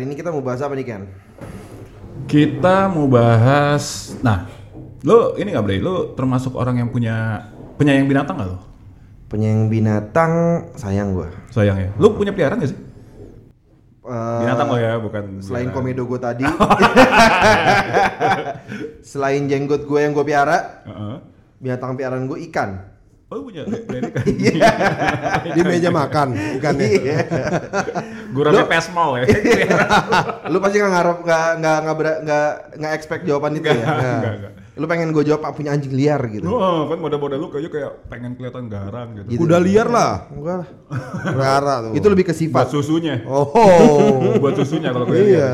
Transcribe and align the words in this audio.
Hari 0.00 0.08
ini 0.08 0.16
kita 0.16 0.32
mau 0.32 0.40
bahas 0.40 0.64
apa 0.64 0.72
nih 0.72 0.86
Ken? 0.88 1.04
Kita 2.24 2.88
mau 2.88 3.04
bahas, 3.04 4.16
nah, 4.24 4.48
lo 5.04 5.36
ini 5.36 5.52
nggak 5.52 5.60
boleh, 5.60 5.76
lo 5.76 6.16
termasuk 6.16 6.56
orang 6.56 6.80
yang 6.80 6.88
punya 6.88 7.44
penyayang 7.76 8.08
binatang 8.08 8.40
nggak 8.40 8.48
lo? 8.48 8.64
Penyayang 9.28 9.68
binatang 9.68 10.32
sayang 10.72 11.12
gua. 11.12 11.28
Sayang 11.52 11.76
ya. 11.76 11.92
Lo 12.00 12.16
punya 12.16 12.32
peliharaan 12.32 12.64
nggak 12.64 12.72
sih? 12.72 12.80
Eh, 14.00 14.38
Binatang 14.40 14.72
lo 14.72 14.78
ya, 14.80 14.96
bukan. 14.96 15.24
Selain 15.44 15.68
peliharaan. 15.68 15.76
komedo 15.76 16.02
gue 16.08 16.20
tadi, 16.24 16.44
selain 19.12 19.52
jenggot 19.52 19.84
gue 19.84 20.00
yang 20.00 20.16
gue 20.16 20.24
piara, 20.24 20.80
Heeh. 20.88 21.16
binatang 21.60 22.00
piaraan 22.00 22.24
gue 22.24 22.40
ikan. 22.48 22.88
Oh 23.30 23.46
punya 23.46 23.62
peliharaan 23.62 24.10
ikan? 24.10 24.24
Di 25.54 25.62
meja 25.62 25.88
makan 25.88 26.28
ikannya. 26.58 26.86
Iya. 26.90 27.18
Gurame 28.30 28.66
pesmol 28.66 29.22
ya. 29.22 29.26
Lu 30.50 30.58
pasti 30.58 30.82
nggak 30.82 30.90
ngarep 30.90 31.18
nggak 31.22 31.46
nggak 31.58 31.76
nggak 31.80 31.96
ber- 31.96 32.20
nggak 32.26 32.46
nggak 32.74 32.92
expect 32.92 33.22
jawaban 33.22 33.54
itu 33.54 33.70
ya? 33.70 33.74
Nggak, 33.76 33.86
Nggak. 33.86 34.18
nggak, 34.18 34.34
nggak. 34.34 34.52
Lu 34.74 34.84
pengen 34.86 35.08
gue 35.10 35.22
jawab 35.22 35.46
punya 35.52 35.70
anjing 35.70 35.94
liar 35.94 36.18
gitu? 36.26 36.48
Oh, 36.48 36.90
kan 36.90 36.98
model-model 36.98 37.38
lu 37.38 37.46
kayaknya 37.48 37.70
kayak 37.70 37.90
pengen 38.08 38.32
kelihatan 38.34 38.64
garang 38.66 39.08
gitu. 39.14 39.26
Gitu. 39.30 39.38
Kuda 39.38 39.58
liar 39.60 39.86
lah. 39.86 40.12
Enggak 40.32 40.56
lah. 40.56 40.68
Rara 41.30 41.74
tuh. 41.86 41.92
Itu 41.94 42.06
lebih 42.08 42.26
ke 42.26 42.34
Buat 42.34 42.40
sifat. 42.42 42.66
susunya. 42.72 43.22
Oh. 43.30 44.42
Buat 44.42 44.58
susunya 44.58 44.90
kalau 44.90 45.06
kayak 45.06 45.22
iya. 45.22 45.50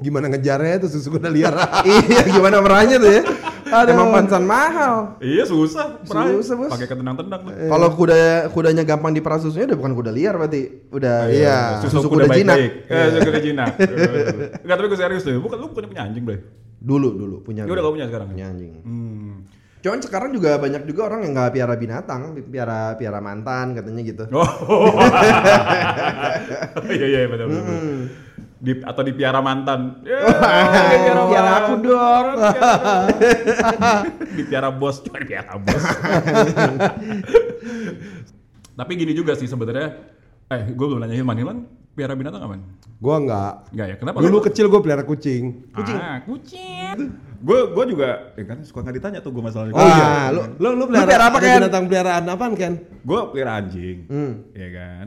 Gimana 0.00 0.32
ngejarnya 0.32 0.80
itu 0.80 0.88
susu 0.88 1.12
kuda 1.12 1.28
liar. 1.28 1.52
iya, 2.08 2.24
gimana 2.24 2.64
merahnya 2.64 2.96
tuh 2.96 3.12
ya? 3.12 3.22
Emang 3.72 4.08
pansan 4.12 4.44
mahal. 4.44 5.16
Iya 5.24 5.44
susah, 5.48 6.04
perai. 6.04 6.36
Susah, 6.36 6.54
Bos. 6.60 6.70
Pakai 6.70 6.86
ketendang-tendang 6.86 7.40
tuh. 7.48 7.52
Kalau 7.56 7.88
kuda 7.96 8.18
kudanya 8.52 8.82
gampang 8.84 9.16
diperah 9.16 9.40
susunya 9.40 9.72
udah 9.72 9.78
bukan 9.80 9.92
kuda 9.96 10.10
liar 10.12 10.34
berarti. 10.36 10.92
Udah 10.92 11.16
iya. 11.32 11.80
susu, 11.80 12.04
kuda, 12.06 12.28
jinak. 12.28 12.56
baik-baik. 12.56 12.72
Eh, 12.92 13.06
susu 13.16 13.28
kuda 13.32 13.40
jinak. 13.40 13.72
Enggak, 14.64 14.76
tapi 14.76 14.86
gue 14.92 14.98
serius 15.00 15.24
deh. 15.24 15.40
Bukan 15.40 15.56
lu 15.56 15.66
bukannya 15.72 15.88
punya 15.88 16.02
anjing, 16.04 16.22
Bray? 16.28 16.38
Dulu 16.82 17.08
dulu 17.16 17.36
punya. 17.40 17.64
Ya 17.64 17.72
udah 17.72 17.82
gak 17.82 17.94
punya 17.96 18.06
sekarang. 18.12 18.28
punya 18.30 18.46
anjing. 18.52 18.72
Hmm. 18.84 19.32
Cuman 19.82 19.98
sekarang 19.98 20.30
juga 20.30 20.62
banyak 20.62 20.86
juga 20.86 21.10
orang 21.10 21.26
yang 21.26 21.34
nggak 21.34 21.58
piara 21.58 21.74
binatang, 21.74 22.38
piara 22.46 22.94
piara 22.94 23.18
mantan 23.18 23.74
katanya 23.74 24.02
gitu. 24.06 24.24
Oh. 24.30 24.94
Iya 26.92 27.06
iya 27.08 27.20
betul 27.26 27.46
betul. 27.50 27.62
betul. 27.66 27.98
Di, 28.62 28.78
atau 28.78 29.02
di 29.02 29.10
piara 29.10 29.42
mantan. 29.42 30.06
Ya, 30.06 30.22
piara 31.02 31.22
mantan. 31.26 31.50
aku 31.58 31.72
dong. 31.84 32.26
di 34.30 34.42
piara 34.46 34.70
bos, 34.70 35.02
cuma 35.02 35.18
di 35.18 35.26
piara 35.26 35.58
bos. 35.58 35.82
Tapi 38.72 38.92
gini 38.94 39.12
juga 39.12 39.34
sih 39.34 39.46
sebenarnya. 39.46 40.14
Eh, 40.46 40.62
gue 40.70 40.86
belum 40.86 41.00
nanyain 41.00 41.24
Manilan 41.24 41.58
piara 41.92 42.14
binatang 42.14 42.40
apa? 42.40 42.56
Gua 42.96 43.16
enggak. 43.18 43.52
Enggak 43.72 43.86
ya? 43.88 43.96
Kenapa? 43.98 44.16
Dulu 44.20 44.30
Lu- 44.32 44.44
kecil 44.44 44.66
gua 44.68 44.80
pelihara 44.80 45.02
kucing. 45.02 45.66
kucing. 45.70 45.98
Ah, 45.98 46.22
kucing. 46.22 46.96
Gue 47.42 47.58
gue 47.68 47.84
juga, 47.90 48.30
ya 48.32 48.44
kan 48.46 48.62
suka 48.62 48.86
nggak 48.86 48.96
ditanya 48.96 49.18
tuh 49.18 49.34
gue 49.34 49.42
masalahnya. 49.42 49.74
Oh 49.74 49.82
iya, 49.82 50.30
lu 50.30 50.40
Lu 50.56 50.68
lu 50.78 50.84
piara 50.86 51.02
pelihara 51.04 51.26
apa, 51.26 51.38
Ken? 51.42 51.58
binatang 51.58 51.84
peliharaan 51.90 52.24
apaan 52.30 52.52
Ken? 52.54 52.72
Gue 53.02 53.20
pelihara 53.28 53.52
anjing, 53.58 53.98
Hmm. 54.06 54.32
ya 54.54 54.68
kan. 54.70 55.06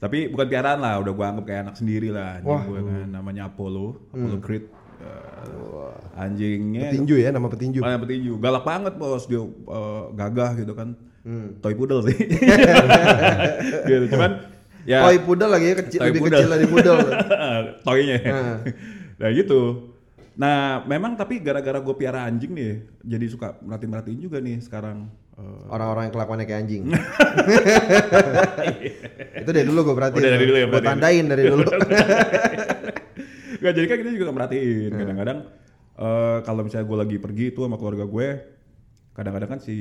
Tapi 0.00 0.32
bukan 0.32 0.46
piaraan 0.48 0.80
lah, 0.80 0.96
udah 1.04 1.12
gue 1.12 1.26
anggap 1.28 1.44
kayak 1.44 1.60
anak 1.68 1.76
sendiri 1.76 2.08
lah. 2.08 2.40
Anjing 2.40 2.60
gue 2.72 2.80
kan, 2.80 3.08
namanya 3.12 3.52
Apollo, 3.52 4.00
Apollo 4.16 4.38
Creed. 4.40 4.64
Eh, 5.00 5.92
anjingnya 6.16 6.92
Petinju 6.92 7.16
ya, 7.16 7.28
nama 7.32 7.48
petinju. 7.48 7.80
Malah 7.80 8.00
petinju, 8.04 8.32
galak 8.36 8.64
banget 8.68 8.94
bos 9.00 9.24
dia 9.24 9.40
eh, 9.44 10.04
gagah 10.12 10.50
gitu 10.60 10.72
kan. 10.76 10.96
Hmm. 11.20 11.56
Toy 11.60 11.76
poodle 11.76 12.04
sih. 12.04 12.16
gitu. 13.92 14.04
Cuman 14.12 14.44
ya 14.88 15.04
Toy 15.04 15.20
poodle 15.20 15.52
lagi 15.52 15.72
ya 15.72 15.76
kecil 15.84 16.00
lebih 16.04 16.20
poodle. 16.24 16.36
kecil 16.40 16.50
dari 16.52 16.66
poodle. 16.68 17.00
toynya. 17.88 18.16
Nah. 18.24 18.56
nah 19.20 19.28
gitu. 19.32 19.60
Nah 20.36 20.84
memang 20.88 21.16
tapi 21.16 21.40
gara-gara 21.44 21.76
gue 21.76 21.94
piara 21.96 22.24
anjing 22.24 22.52
nih, 22.56 22.88
jadi 23.04 23.24
suka 23.28 23.56
merhatiin-merhatiin 23.60 24.20
juga 24.20 24.40
nih 24.40 24.60
sekarang. 24.64 25.12
Eh, 25.40 25.72
Orang-orang 25.72 26.10
yang 26.10 26.14
kelakuannya 26.14 26.44
kayak 26.44 26.60
anjing. 26.66 26.84
itu 29.40 29.50
dari 29.50 29.64
dulu 29.64 29.80
gue 29.88 29.96
perhatiin. 29.96 30.20
Oh, 30.20 30.24
dari 30.28 30.44
dulu 30.44 30.56
ya, 30.58 30.66
Gue 30.68 30.72
berarti. 30.76 30.88
tandain 30.92 31.24
dari 31.24 31.42
dulu. 31.48 31.64
Gak 33.60 33.72
jadi 33.76 33.86
kan 33.88 33.96
kita 34.04 34.10
juga 34.16 34.32
merhatiin. 34.36 34.92
Kadang-kadang 34.92 35.38
eh, 35.96 36.38
kalau 36.44 36.60
misalnya 36.64 36.86
gue 36.88 36.98
lagi 36.98 37.16
pergi 37.16 37.46
tuh 37.56 37.64
sama 37.68 37.76
keluarga 37.80 38.04
gue, 38.04 38.28
kadang-kadang 39.16 39.48
kan 39.56 39.60
si 39.60 39.76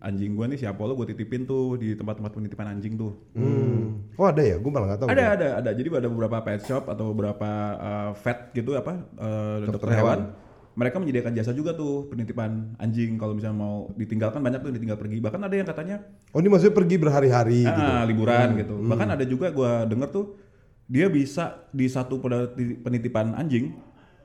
anjing 0.00 0.36
gue 0.36 0.44
nih 0.52 0.58
si 0.60 0.66
Apollo 0.68 0.96
gue 1.00 1.12
titipin 1.12 1.48
tuh 1.48 1.80
di 1.80 1.96
tempat-tempat 1.96 2.32
penitipan 2.36 2.76
anjing 2.76 3.00
tuh. 3.00 3.16
Hmm. 3.32 4.12
Oh 4.20 4.28
ada 4.28 4.44
ya? 4.44 4.60
Gua 4.60 4.76
malah 4.76 4.92
nggak 4.92 5.00
tahu. 5.00 5.08
Ada 5.08 5.24
ada 5.40 5.48
ada. 5.64 5.70
Jadi 5.72 5.88
ada 5.88 6.08
beberapa 6.12 6.36
pet 6.44 6.68
shop 6.68 6.84
atau 6.84 7.16
beberapa 7.16 7.48
uh, 7.80 8.10
vet 8.12 8.52
gitu 8.52 8.76
apa 8.76 9.00
uh, 9.16 9.64
dokter, 9.64 9.88
hewan. 9.96 10.36
Mereka 10.72 10.96
menyediakan 10.96 11.32
jasa 11.32 11.52
juga 11.52 11.72
tuh 11.72 12.08
penitipan 12.08 12.72
anjing 12.76 13.20
kalau 13.20 13.36
misalnya 13.36 13.58
mau 13.58 13.92
ditinggalkan 13.92 14.40
banyak 14.40 14.58
tuh 14.58 14.68
yang 14.68 14.76
ditinggal 14.80 14.96
pergi. 14.96 15.20
Bahkan 15.20 15.40
ada 15.42 15.52
yang 15.52 15.68
katanya 15.68 15.96
Oh 16.32 16.40
ini 16.40 16.48
maksudnya 16.48 16.72
pergi 16.72 16.96
berhari-hari 16.96 17.60
gitu. 17.62 17.82
ah, 17.84 18.02
liburan 18.02 18.48
gitu. 18.56 18.74
Bahkan 18.80 19.08
ada 19.10 19.24
juga 19.24 19.52
gua 19.52 19.84
denger 19.84 20.08
tuh 20.08 20.26
dia 20.88 21.06
bisa 21.06 21.68
di 21.70 21.84
satu 21.86 22.16
peniti- 22.18 22.80
penitipan 22.80 23.36
anjing 23.36 23.76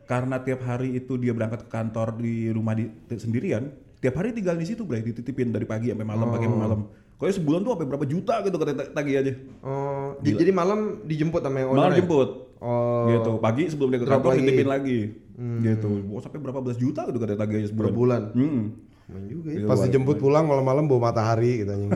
karena 0.03 0.39
tiap 0.39 0.63
hari 0.63 0.95
itu 0.95 1.19
dia 1.19 1.35
berangkat 1.35 1.67
ke 1.67 1.69
kantor 1.69 2.15
di 2.15 2.47
rumah 2.47 2.71
di, 2.71 2.87
sendirian, 3.11 3.67
tiap 3.99 4.15
hari 4.15 4.31
tinggal 4.31 4.55
di 4.55 4.63
situ, 4.63 4.87
Bray, 4.87 5.03
dititipin 5.03 5.51
dari 5.51 5.67
pagi 5.67 5.91
sampai 5.91 6.07
malam, 6.07 6.31
pagi 6.31 6.47
sampai 6.47 6.63
malam. 6.63 6.79
Kayaknya 7.17 7.35
sebulan 7.43 7.59
tuh 7.59 7.71
sampai 7.75 7.87
berapa 7.87 8.05
juta 8.07 8.33
gitu 8.39 8.55
kata 8.55 8.71
tagih 8.95 9.15
aja. 9.19 9.33
Oh, 9.59 10.15
di- 10.23 10.31
jadi 10.31 10.55
malam 10.55 11.03
dijemput 11.03 11.43
sama 11.43 11.59
yang 11.59 11.75
Malam 11.75 11.91
owner. 11.91 11.99
jemput. 11.99 12.29
Oh. 12.57 13.05
Gitu. 13.09 13.31
Pagi 13.37 13.63
sebelum 13.67 13.89
dia 13.93 13.99
ke 14.01 14.07
kantor 14.07 14.31
lagi. 14.33 14.39
dititipin 14.41 14.67
lagi. 14.67 14.99
Gitu. 15.37 15.89
Oh, 16.09 16.19
sampai 16.19 16.39
berapa 16.41 16.59
belas 16.59 16.77
juta 16.77 17.05
gitu 17.05 17.17
kata 17.17 17.37
tagih 17.37 17.61
aja 17.61 17.69
sebulan. 17.69 17.85
Per 17.85 17.95
bulan. 17.95 18.21
Hmm. 18.33 18.61
Main 19.07 19.23
juga 19.31 19.49
ya. 19.55 19.63
Iya, 19.63 19.67
Pas 19.71 19.79
dijemput 19.79 20.19
pulang 20.19 20.43
malam-malam 20.43 20.83
bawa 20.83 21.09
matahari 21.09 21.63
gitu 21.63 21.71
anjing. 21.71 21.95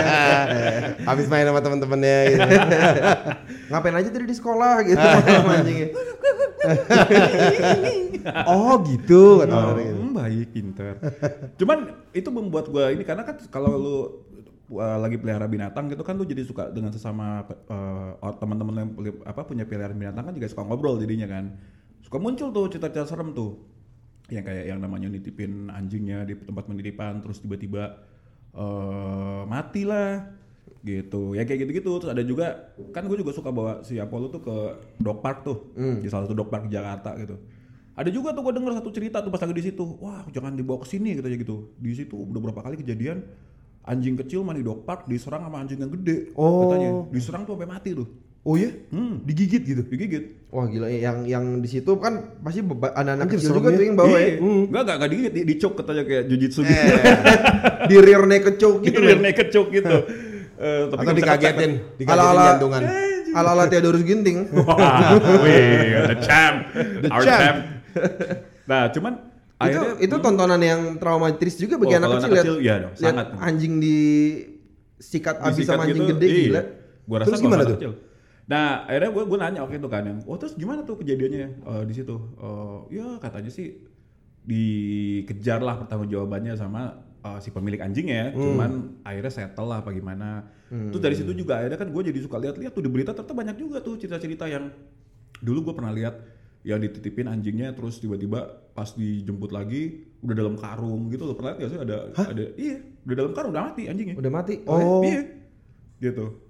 Habis 1.08 1.26
main 1.28 1.44
sama 1.44 1.60
teman-temannya 1.60 2.18
gitu. 2.32 2.48
Ngapain 3.68 3.96
aja 4.00 4.08
tadi 4.08 4.24
di 4.24 4.32
sekolah 4.32 4.74
gitu 4.80 4.96
anjingnya. 5.60 5.88
Oh 8.48 8.80
gitu 8.82 9.44
kata 9.44 9.52
Oh, 9.52 9.76
gitu. 9.76 9.92
hmm, 9.92 10.12
baik, 10.16 10.46
pinter. 10.56 10.92
Cuman 11.60 11.78
itu 12.10 12.28
membuat 12.32 12.72
gua 12.72 12.90
ini 12.90 13.04
karena 13.04 13.22
kan 13.22 13.36
kalau 13.52 13.76
lu 13.76 13.98
uh, 14.72 14.98
lagi 14.98 15.16
pelihara 15.20 15.46
binatang 15.46 15.86
gitu 15.90 16.02
kan 16.02 16.18
lu 16.18 16.26
jadi 16.26 16.42
suka 16.42 16.70
dengan 16.74 16.90
sesama 16.90 17.46
uh, 17.70 18.32
teman-teman 18.38 18.74
yang 18.82 18.90
apa 19.22 19.46
punya 19.46 19.62
peliharaan 19.66 19.98
binatang 19.98 20.26
kan 20.26 20.34
juga 20.34 20.50
suka 20.50 20.62
ngobrol 20.66 20.98
jadinya 20.98 21.30
kan. 21.30 21.54
Suka 22.02 22.22
muncul 22.22 22.54
tuh 22.54 22.70
cerita-cerita 22.70 23.06
serem 23.06 23.34
tuh. 23.34 23.58
Yang 24.26 24.44
kayak 24.50 24.64
yang 24.74 24.78
namanya 24.82 25.06
nitipin 25.06 25.70
anjingnya 25.70 26.26
di 26.26 26.34
tempat 26.34 26.66
penitipan 26.66 27.22
terus 27.22 27.38
tiba-tiba 27.38 27.98
eh 28.54 29.42
mati 29.46 29.86
lah 29.86 30.34
gitu. 30.82 31.34
Ya 31.34 31.46
kayak 31.46 31.66
gitu-gitu. 31.66 32.02
Terus 32.02 32.10
ada 32.10 32.22
juga 32.26 32.74
kan 32.94 33.06
gue 33.06 33.18
juga 33.18 33.34
suka 33.34 33.50
bawa 33.54 33.86
si 33.86 33.98
Apollo 33.98 34.34
tuh 34.34 34.42
ke 34.42 34.56
dog 35.02 35.22
park 35.22 35.46
tuh 35.46 35.70
di 35.74 36.06
salah 36.10 36.26
satu 36.26 36.34
dog 36.34 36.50
park 36.50 36.66
di 36.70 36.74
Jakarta 36.74 37.14
gitu. 37.18 37.38
Ada 37.96 38.12
juga 38.12 38.36
tuh 38.36 38.44
gue 38.44 38.54
denger 38.60 38.76
satu 38.76 38.90
cerita 38.92 39.24
tuh 39.24 39.30
pas 39.30 39.40
lagi 39.40 39.56
di 39.56 39.64
situ. 39.66 39.84
Wah 40.02 40.26
jangan 40.30 40.58
dibawa 40.58 40.82
ke 40.82 40.90
sini 40.90 41.14
katanya 41.14 41.38
gitu. 41.42 41.70
Di 41.78 41.90
situ 41.94 42.14
udah 42.14 42.40
berapa 42.50 42.60
kali 42.66 42.82
kejadian 42.82 43.22
anjing 43.86 44.14
kecil 44.16 44.42
main 44.42 44.54
di 44.54 44.62
dog 44.62 44.82
park 44.82 45.06
diserang 45.06 45.42
sama 45.42 45.58
anjing 45.58 45.78
yang 45.78 45.92
gede 45.92 46.34
Oh. 46.34 46.66
katanya 46.66 46.90
diserang 47.08 47.42
tuh 47.42 47.54
sampai 47.54 47.68
mati 47.68 47.90
tuh 47.92 48.08
Oh 48.42 48.54
iya? 48.54 48.70
hmm. 48.70 49.26
Digigit 49.26 49.58
gitu. 49.60 49.82
digigit 49.82 50.46
Wah 50.50 50.64
gila 50.64 50.86
yang 50.86 51.26
yang 51.26 51.58
di 51.58 51.66
situ 51.68 51.98
kan 51.98 52.38
pasti 52.38 52.62
anak-anak 52.62 53.26
kecil 53.28 53.58
juga 53.58 53.70
ya. 53.70 53.74
tuh 53.74 53.82
yang 53.82 53.96
bawa 53.96 54.14
ya. 54.14 54.18
Iya. 54.22 54.34
Enggak, 54.38 54.80
enggak, 54.80 54.94
enggak 54.94 55.10
digigit, 55.10 55.32
di, 55.34 55.42
dicok 55.44 55.72
katanya 55.74 56.02
kayak 56.04 56.24
jujitsu 56.26 56.60
gitu. 56.62 56.70
Eh, 56.70 56.86
di 57.90 57.96
rear 57.98 58.22
naked 58.22 58.54
choke 58.56 58.78
gitu 58.80 58.94
Gitu 58.94 58.98
loh. 59.02 59.18
naked 59.18 59.48
choke 59.50 59.70
gitu. 59.72 59.94
Eh, 60.56 60.82
Atau 60.86 60.94
tapi 60.94 61.06
bisa 61.10 61.16
dikagetin, 61.18 61.72
dikagetin 61.98 62.06
Ala-ala- 62.06 62.46
jantungan. 62.54 62.82
Ala-ala 63.34 63.64
Theodorus 63.66 64.02
Ginting. 64.02 64.38
Wah, 64.56 64.78
wih, 65.42 65.66
the 66.06 66.16
champ, 66.22 66.56
The 67.02 67.08
our 67.10 67.20
champ. 67.20 67.34
champ. 67.34 67.56
Nah, 68.64 68.82
cuman 68.88 69.12
akhirnya 69.56 69.92
itu 69.98 70.16
tontonan 70.18 70.60
yang 70.60 70.80
traumatis 70.96 71.54
juga 71.56 71.74
bagi 71.76 71.94
Oh, 71.94 71.98
anak 71.98 72.08
kecil 72.12 72.28
anak 72.28 72.38
kecil, 72.44 72.56
iya 72.60 72.74
dong, 72.78 72.92
sangat. 72.94 73.26
anjing 73.40 73.74
di 73.80 73.98
sikat 74.96 75.36
abis 75.40 75.64
disikat 75.64 75.72
sama 75.72 75.82
anjing 75.84 75.96
gitu, 75.98 76.12
gede 76.12 76.26
iya. 76.26 76.40
gila. 76.44 76.62
Gua 77.06 77.16
rasa 77.20 77.28
Terus 77.28 77.40
gimana 77.40 77.62
tuh? 77.64 77.76
kecil. 77.76 77.92
Nah, 78.46 78.66
akhirnya 78.86 79.10
gue 79.10 79.22
gue 79.26 79.38
nanya 79.38 79.60
waktu 79.60 79.76
itu 79.76 79.88
kan 79.90 80.02
yang, 80.06 80.18
oh 80.22 80.36
terus 80.36 80.54
gimana 80.54 80.80
tuh 80.82 80.96
kejadiannya 80.96 81.48
eh, 81.66 81.82
di 81.84 81.94
situ? 81.94 82.14
Eh, 82.38 82.78
ya 82.94 83.18
katanya 83.18 83.50
sih 83.50 83.82
dikejar 84.46 85.58
lah 85.58 85.82
pertanggung 85.82 86.06
jawabannya 86.08 86.54
sama 86.54 87.02
eh, 87.20 87.38
si 87.42 87.50
pemilik 87.50 87.82
anjingnya, 87.82 88.30
Hmm. 88.30 88.42
cuman 88.42 88.70
akhirnya 89.02 89.32
settle 89.32 89.66
lah 89.66 89.82
bagaimana. 89.82 90.46
Terus 90.66 90.98
dari 90.98 91.14
situ 91.14 91.30
juga 91.30 91.58
akhirnya 91.58 91.78
kan 91.78 91.90
gue 91.90 92.02
jadi 92.06 92.18
suka 92.18 92.38
lihat-lihat 92.38 92.74
tuh 92.74 92.82
di 92.82 92.90
berita 92.90 93.14
ternyata 93.14 93.34
banyak 93.34 93.56
juga 93.56 93.78
tuh 93.78 93.94
cerita-cerita 93.96 94.46
yang 94.46 94.70
dulu 95.38 95.70
gue 95.70 95.74
pernah 95.74 95.94
lihat 95.94 96.14
yang 96.66 96.82
dititipin 96.82 97.30
anjingnya 97.30 97.70
terus 97.78 98.02
tiba-tiba 98.02 98.66
pas 98.74 98.90
dijemput 98.90 99.54
lagi 99.54 100.10
udah 100.18 100.34
dalam 100.34 100.58
karung 100.58 101.06
gitu 101.14 101.22
loh 101.22 101.38
pernah 101.38 101.54
lihat 101.54 101.62
gak 101.62 101.70
sih 101.70 101.80
ada 101.80 101.96
ada 102.26 102.44
iya 102.58 102.76
udah 103.06 103.14
dalam 103.14 103.32
karung 103.38 103.50
udah 103.54 103.64
mati 103.70 103.82
anjingnya 103.86 104.14
Udah 104.18 104.32
mati. 104.34 104.54
Oh. 104.66 105.06
iya 105.06 105.22
gitu 106.02 106.42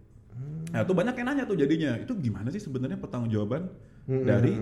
Nah, 0.67 0.85
tuh 0.85 0.93
banyak 0.93 1.15
yang 1.17 1.27
nanya 1.33 1.45
tuh 1.49 1.57
jadinya. 1.57 1.97
Itu 1.97 2.13
gimana 2.21 2.53
sih 2.53 2.61
sebenarnya 2.61 3.01
pertanggungjawaban 3.01 3.73
dari 4.05 4.61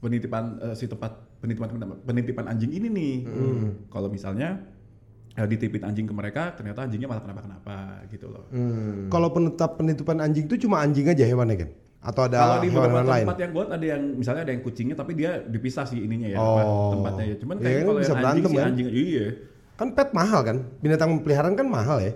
penitipan 0.00 0.44
eh, 0.62 0.74
si 0.78 0.88
tempat 0.88 1.12
penitipan 1.44 1.76
penitipan 2.06 2.48
anjing 2.48 2.72
ini 2.72 2.88
nih. 2.88 3.14
Kalau 3.92 4.08
misalnya 4.08 4.56
eh, 5.36 5.44
dititipin 5.44 5.84
anjing 5.84 6.08
ke 6.08 6.14
mereka, 6.16 6.56
ternyata 6.56 6.88
anjingnya 6.88 7.10
malah 7.10 7.20
kenapa-kenapa 7.20 7.76
gitu 8.08 8.32
loh. 8.32 8.48
Hmm. 8.48 9.12
Kalau 9.12 9.28
penetap 9.28 9.76
penitipan 9.76 10.24
anjing 10.24 10.48
itu 10.48 10.56
cuma 10.64 10.80
anjing 10.80 11.04
aja 11.04 11.28
hewannya 11.28 11.56
kan? 11.66 11.70
Atau 12.06 12.22
ada 12.22 12.38
Kalau 12.38 12.56
di 12.62 12.70
beberapa 12.70 12.86
hewan-hewan 12.86 13.06
lain? 13.10 13.24
tempat 13.26 13.38
yang 13.42 13.50
buat 13.50 13.68
ada 13.68 13.82
yang 13.82 14.02
misalnya 14.14 14.42
ada 14.46 14.52
yang 14.54 14.62
kucingnya 14.62 14.94
tapi 14.94 15.12
dia 15.18 15.42
dipisah 15.42 15.82
sih 15.82 15.98
ininya 15.98 16.28
ya 16.30 16.38
Oh. 16.38 16.94
tempatnya 16.94 17.24
ya. 17.26 17.36
Cuman 17.42 17.54
Iya 17.56 17.64
kayak 17.64 17.74
kan 17.74 17.82
kalau 17.82 17.98
bisa 17.98 18.06
yang 18.06 18.06
anjing 18.06 18.22
berantem 18.22 18.46
sih 18.46 18.56
kan? 18.56 18.66
anjing 18.70 18.88
iya. 18.88 19.26
Kan 19.74 19.88
pet 19.92 20.08
mahal 20.14 20.40
kan? 20.40 20.56
Binatang 20.78 21.10
peliharaan 21.20 21.54
kan 21.54 21.66
mahal 21.66 21.98
ya? 21.98 22.12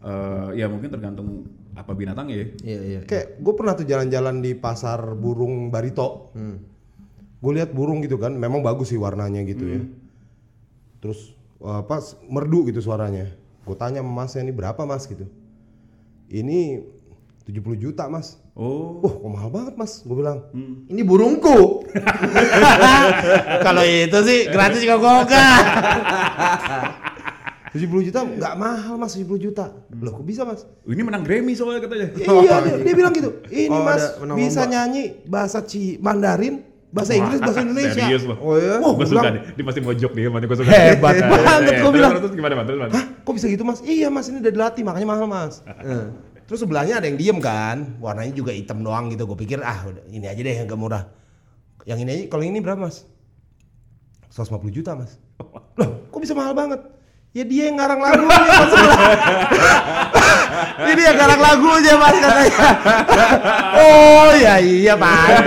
Eh, 0.00 0.48
ya 0.56 0.66
mungkin 0.66 0.88
tergantung 0.88 1.28
apa 1.74 1.92
binatang 1.92 2.32
ya. 2.32 2.48
Iya 2.64 2.80
iya. 2.80 3.00
Kayak 3.04 3.36
gue 3.36 3.52
pernah 3.52 3.74
tuh 3.74 3.84
jalan-jalan 3.84 4.40
di 4.40 4.52
pasar 4.52 5.12
burung 5.12 5.68
Barito. 5.68 6.32
Gue 7.38 7.52
lihat 7.52 7.76
burung 7.76 8.00
gitu 8.00 8.16
kan, 8.16 8.32
memang 8.32 8.64
bagus 8.64 8.88
sih 8.88 8.96
warnanya 8.96 9.44
gitu 9.44 9.68
ya. 9.68 9.80
Terus 10.98 11.36
apa 11.60 12.00
merdu 12.24 12.64
gitu 12.64 12.80
suaranya. 12.80 13.28
Gue 13.64 13.76
tanya 13.76 14.00
sama 14.00 14.24
masnya 14.24 14.40
ini 14.42 14.52
berapa 14.52 14.80
mas 14.84 15.04
gitu. 15.04 15.28
Ini 16.26 16.80
70 17.44 17.76
juta 17.76 18.08
mas. 18.08 18.40
Oh. 18.54 19.02
Wah 19.02 19.10
kok 19.12 19.26
mahal 19.28 19.50
banget 19.50 19.74
mas, 19.74 19.98
gue 20.00 20.14
bilang. 20.14 20.46
Ini 20.86 21.02
burungku. 21.02 21.82
Kalau 23.66 23.82
itu 23.82 24.18
sih 24.22 24.46
gratis 24.46 24.80
kok 24.80 25.02
gak 25.26 25.62
70 27.74 28.06
juta 28.06 28.22
nggak 28.22 28.54
mahal 28.54 28.94
mas 28.94 29.18
70 29.18 29.34
juta. 29.40 29.74
Loh 29.90 30.14
kok 30.14 30.22
bisa 30.22 30.46
mas? 30.46 30.62
Ini 30.86 31.02
menang 31.02 31.26
Grammy 31.26 31.58
soalnya 31.58 31.82
katanya. 31.82 32.14
iya 32.14 32.54
dia, 32.62 32.74
dia 32.86 32.94
bilang 32.94 33.10
gitu. 33.10 33.42
Ini 33.50 33.66
Oh, 33.68 33.82
mas 33.82 34.14
ada 34.14 34.30
bisa 34.32 34.62
lomba. 34.62 34.70
nyanyi 34.70 35.02
bahasa 35.26 35.58
Ci 35.60 35.98
Mandarin, 35.98 36.62
bahasa 36.88 37.18
Inggris, 37.18 37.42
bahasa 37.42 37.60
Indonesia. 37.60 38.06
Serius 38.06 38.22
loh. 38.22 38.38
Oh 38.38 38.54
ya. 38.54 38.78
Wah, 38.78 38.94
gue 38.94 39.02
gua 39.02 39.06
suka 39.10 39.28
nih. 39.34 39.42
Dia 39.50 39.64
pasti 39.66 39.80
mojok 39.82 40.12
dia, 40.14 40.28
mana 40.30 40.46
gue 40.46 40.54
suka. 40.54 40.70
Hebat 40.70 41.12
Iya, 41.12 41.26
banget, 41.26 41.42
iya. 41.42 41.58
gua 41.58 41.66
Terus, 41.66 41.90
bilang. 41.90 42.12
Terus 42.22 42.32
gimana, 42.32 42.52
Mas? 42.54 42.66
Terus? 42.70 42.78
Hah, 42.94 43.04
kok 43.18 43.32
bisa 43.34 43.46
gitu 43.50 43.64
mas? 43.66 43.78
Iya 43.82 44.06
mas, 44.06 44.26
ini 44.30 44.38
udah 44.38 44.52
dilatih, 44.54 44.82
makanya 44.86 45.08
mahal 45.10 45.26
mas. 45.26 45.54
Terus 46.44 46.60
sebelahnya 46.60 47.00
ada 47.00 47.06
yang 47.08 47.16
diem 47.16 47.38
kan, 47.40 47.96
warnanya 48.04 48.36
juga 48.36 48.52
hitam 48.52 48.84
doang 48.84 49.08
gitu. 49.08 49.24
Gue 49.24 49.38
pikir 49.40 49.64
ah 49.64 49.80
udah, 49.88 50.04
ini 50.12 50.28
aja 50.28 50.40
deh 50.44 50.54
yang 50.54 50.68
gak 50.68 50.80
murah. 50.80 51.08
Yang 51.88 51.98
ini 52.04 52.10
aja, 52.12 52.24
kalau 52.28 52.44
ini 52.44 52.60
berapa 52.60 52.80
mas? 52.84 53.08
150 54.28 54.76
juta 54.76 54.92
mas. 54.92 55.16
Loh, 55.80 56.04
kok 56.12 56.20
bisa 56.20 56.36
mahal 56.36 56.52
banget? 56.52 56.80
Ya 57.34 57.42
dia 57.42 57.66
yang 57.66 57.82
ngarang 57.82 57.98
lagunya 57.98 58.46
mas 58.46 58.68
sebelah. 58.70 58.98
ini 60.94 61.02
yang 61.02 61.16
ngarang 61.18 61.40
lagunya 61.42 61.92
mas 61.98 62.16
katanya. 62.22 62.68
oh 63.82 64.30
ya 64.38 64.54
iya 64.62 64.94
pak, 64.94 65.42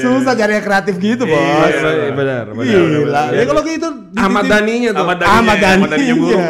susah 0.00 0.32
cari 0.32 0.56
yang 0.56 0.64
kreatif 0.64 0.96
gitu 0.96 1.28
bos. 1.28 1.36
Iya, 1.36 2.08
benar, 2.16 2.44
benar. 2.56 2.64
Gila, 2.64 3.24
ya 3.36 3.44
kalau 3.44 3.60
gitu 3.68 3.88
Ahmad 4.16 4.44
Dhaninya 4.48 4.90
tuh. 4.96 5.04
Ahmad 5.04 5.16
Dhaninya, 5.20 5.68
Ahmad. 5.76 5.88
Dhaninya. 5.92 6.46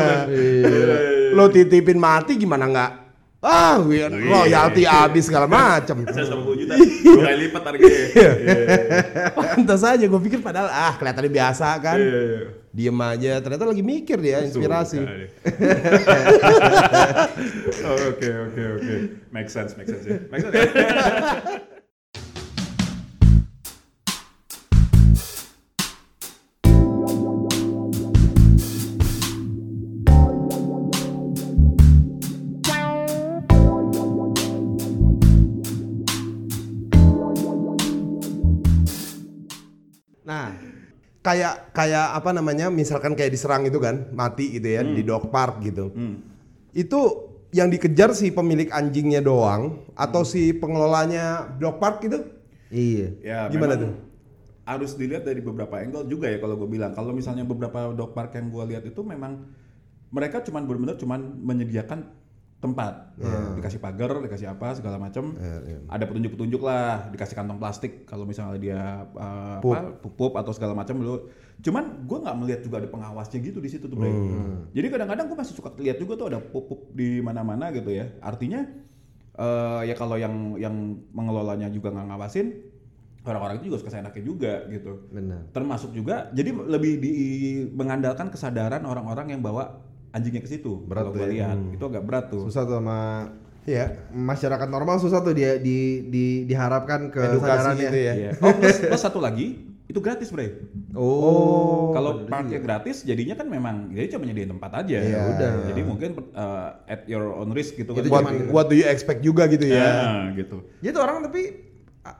Lo 1.34 1.50
titipin 1.50 1.98
mati 1.98 2.38
gimana 2.38 2.70
nggak? 2.70 3.07
Ah, 3.38 3.78
wi- 3.78 4.02
royalti 4.02 4.82
habis 4.82 5.30
segala 5.30 5.46
macam. 5.46 6.02
Saya 6.10 6.26
sama 6.26 6.42
juta, 6.58 6.74
dua 7.06 7.22
kali 7.22 7.46
lipat 7.46 7.62
harganya. 7.62 8.02
Iya, 8.10 8.30
Pantas 9.30 9.82
aja, 9.86 10.04
gue 10.04 10.20
pikir 10.26 10.42
padahal 10.42 10.66
ah 10.66 10.98
kelihatannya 10.98 11.30
biasa 11.30 11.66
kan. 11.78 11.98
iya, 12.02 12.18
iya. 12.18 12.40
Diem 12.68 12.98
aja, 12.98 13.38
ternyata 13.38 13.64
lagi 13.64 13.82
mikir 13.82 14.18
dia, 14.18 14.42
inspirasi. 14.42 14.98
Oh, 17.78 17.96
Oke, 18.10 18.26
oke, 18.28 18.62
oke. 18.76 18.94
Make 19.30 19.48
sense, 19.48 19.78
make 19.78 19.86
sense 19.86 20.04
ya. 20.04 20.18
Make 20.28 20.42
sense. 20.42 20.58
kayak 41.28 41.76
kayak 41.76 42.16
apa 42.16 42.30
namanya? 42.32 42.72
Misalkan 42.72 43.12
kayak 43.12 43.36
diserang 43.36 43.68
itu 43.68 43.76
kan, 43.76 44.08
mati 44.16 44.56
gitu 44.56 44.64
ya 44.64 44.80
di 44.80 45.04
dog 45.04 45.28
park 45.28 45.60
gitu. 45.60 45.92
Hmm. 45.92 46.24
Itu 46.72 47.28
yang 47.52 47.68
dikejar 47.68 48.16
si 48.16 48.32
pemilik 48.32 48.72
anjingnya 48.72 49.20
doang 49.20 49.84
atau 49.92 50.24
si 50.24 50.56
pengelolanya 50.56 51.52
dog 51.60 51.76
park 51.76 52.00
gitu? 52.08 52.24
Iya. 52.72 53.08
Ya, 53.20 53.38
Gimana 53.52 53.76
tuh? 53.76 53.92
Harus 54.68 54.96
dilihat 54.96 55.24
dari 55.24 55.40
beberapa 55.40 55.80
angle 55.80 56.08
juga 56.08 56.28
ya 56.32 56.40
kalau 56.40 56.56
gue 56.56 56.68
bilang. 56.68 56.92
Kalau 56.96 57.12
misalnya 57.12 57.44
beberapa 57.44 57.92
dog 57.92 58.16
park 58.16 58.36
yang 58.36 58.48
gue 58.48 58.64
lihat 58.76 58.84
itu 58.88 59.00
memang 59.04 59.48
mereka 60.08 60.40
cuman 60.40 60.64
benar-benar 60.64 60.96
cuman 60.96 61.20
menyediakan 61.44 62.08
tempat, 62.58 63.14
Ya, 63.18 63.54
dikasih 63.54 63.78
pagar, 63.78 64.18
dikasih 64.18 64.50
apa 64.50 64.74
segala 64.74 64.98
macam. 64.98 65.34
Ada 65.86 66.04
petunjuk-petunjuk 66.10 66.62
lah, 66.62 67.06
dikasih 67.14 67.34
kantong 67.38 67.58
plastik 67.58 68.06
kalau 68.06 68.26
misalnya 68.26 68.58
dia 68.58 68.80
uh, 69.14 69.62
apa, 69.62 69.94
pup 70.02 70.34
atau 70.34 70.50
segala 70.50 70.74
macam 70.74 70.98
dulu. 70.98 71.30
Cuman 71.62 72.06
gue 72.06 72.18
nggak 72.18 72.36
melihat 72.38 72.60
juga 72.62 72.82
ada 72.82 72.90
pengawasnya 72.90 73.38
gitu 73.42 73.58
di 73.62 73.70
situ 73.70 73.86
tuh, 73.90 73.98
Bray. 73.98 74.14
Jadi 74.74 74.86
kadang-kadang 74.90 75.26
gue 75.30 75.38
masih 75.38 75.54
suka 75.54 75.70
lihat 75.78 75.98
juga 76.02 76.18
tuh 76.18 76.26
ada 76.34 76.38
pup-pup 76.42 76.90
di 76.94 77.22
mana-mana 77.22 77.70
gitu 77.70 77.90
ya. 77.94 78.10
Artinya 78.22 78.66
eh 79.38 79.82
ya 79.86 79.94
kalau 79.94 80.18
yang 80.18 80.58
yang 80.58 80.74
mengelolanya 81.14 81.70
juga 81.70 81.94
nggak 81.94 82.06
ngawasin, 82.10 82.58
orang-orang 83.22 83.62
itu 83.62 83.70
juga 83.70 83.78
suka 83.86 83.90
seenaknya 83.94 84.22
juga 84.26 84.66
gitu. 84.66 85.06
Benar. 85.14 85.50
Termasuk 85.54 85.90
juga, 85.94 86.26
jadi 86.34 86.50
lebih 86.54 86.92
di 86.98 87.14
mengandalkan 87.70 88.34
kesadaran 88.34 88.82
orang-orang 88.82 89.34
yang 89.34 89.42
bawa 89.42 89.78
anjingnya 90.18 90.42
ke 90.42 90.50
situ. 90.50 90.82
Berat 90.84 91.06
kalau 91.06 91.14
tuh 91.14 91.22
ya. 91.22 91.28
lihat, 91.30 91.58
itu 91.70 91.84
agak 91.86 92.02
berat 92.02 92.24
tuh. 92.28 92.42
Susah 92.44 92.66
tuh 92.66 92.76
sama 92.76 92.98
Iya. 93.62 93.86
masyarakat 94.10 94.68
normal 94.68 94.96
susah 94.96 95.20
tuh 95.20 95.36
dia 95.36 95.60
di, 95.60 96.00
di 96.08 96.48
diharapkan 96.48 97.12
ke 97.12 97.20
Edukasi 97.20 97.76
gitu 97.78 97.98
ya. 98.00 98.12
Iya. 98.16 98.30
Oh 98.40 98.52
plus, 98.56 98.80
plus 98.80 99.02
satu 99.04 99.20
lagi, 99.20 99.60
itu 99.84 100.00
gratis 100.00 100.32
bre. 100.32 100.64
Oh. 100.96 101.92
kalau 101.92 102.24
parknya 102.24 102.60
gratis, 102.60 103.04
jadinya 103.04 103.36
kan 103.36 103.48
memang 103.48 103.92
jadi 103.92 104.16
cuma 104.16 104.24
nyediain 104.24 104.48
tempat 104.48 104.72
aja. 104.84 104.98
Iya, 105.04 105.20
udah. 105.36 105.52
Jadi 105.68 105.80
mungkin 105.84 106.10
uh, 106.32 106.80
at 106.88 107.04
your 107.04 107.28
own 107.28 107.52
risk 107.52 107.76
gitu 107.76 107.92
Itu 107.92 108.08
What, 108.08 108.24
cuman- 108.24 108.48
what 108.48 108.66
do 108.68 108.76
you 108.76 108.88
expect 108.88 109.20
juga 109.20 109.44
gitu 109.46 109.68
ya? 109.68 109.84
Ya, 109.84 109.92
gitu. 110.32 110.64
Jadi 110.80 110.90
tuh 110.96 111.02
orang 111.04 111.28
tapi 111.28 111.67